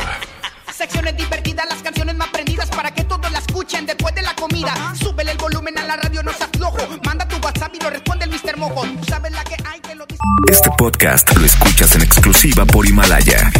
Secciones 0.72 1.16
divertidas, 1.16 1.66
las 1.68 1.82
canciones 1.82 2.14
más 2.14 2.28
prendidas 2.28 2.70
para 2.70 2.94
que 2.94 3.02
todos 3.02 3.28
la 3.32 3.40
escuchen 3.40 3.86
después 3.86 4.14
de 4.14 4.22
la 4.22 4.36
comida. 4.36 4.94
Súbele 5.02 5.32
el 5.32 5.38
volumen 5.38 5.76
a 5.78 5.84
la 5.84 5.96
radio, 5.96 6.22
no 6.22 6.32
seas 6.32 6.50
flojo. 6.56 6.78
Manda 7.04 7.26
tu 7.26 7.44
WhatsApp 7.44 7.74
y 7.74 7.82
lo 7.82 7.90
responde 7.90 8.26
el 8.26 8.30
Mr. 8.30 8.56
Mojo. 8.56 8.86
Sabes 9.08 9.32
la 9.32 9.42
que 9.42 9.56
hay 9.64 9.80
que 9.80 9.96
lo 9.96 10.06
dice. 10.06 10.20
Este 10.48 10.70
podcast 10.78 11.36
lo 11.36 11.44
escuchas 11.44 11.96
en 11.96 12.02
exclusiva 12.02 12.64
por 12.66 12.86
Himalaya. 12.86 13.50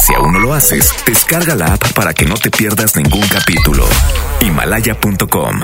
Si 0.00 0.14
aún 0.14 0.34
no 0.34 0.38
lo 0.38 0.54
haces, 0.54 0.88
descarga 1.04 1.56
la 1.56 1.74
app 1.74 1.92
para 1.94 2.14
que 2.14 2.26
no 2.26 2.36
te 2.36 2.52
pierdas 2.52 2.94
ningún 2.94 3.26
capítulo. 3.26 3.84
Himalaya.com 4.40 5.62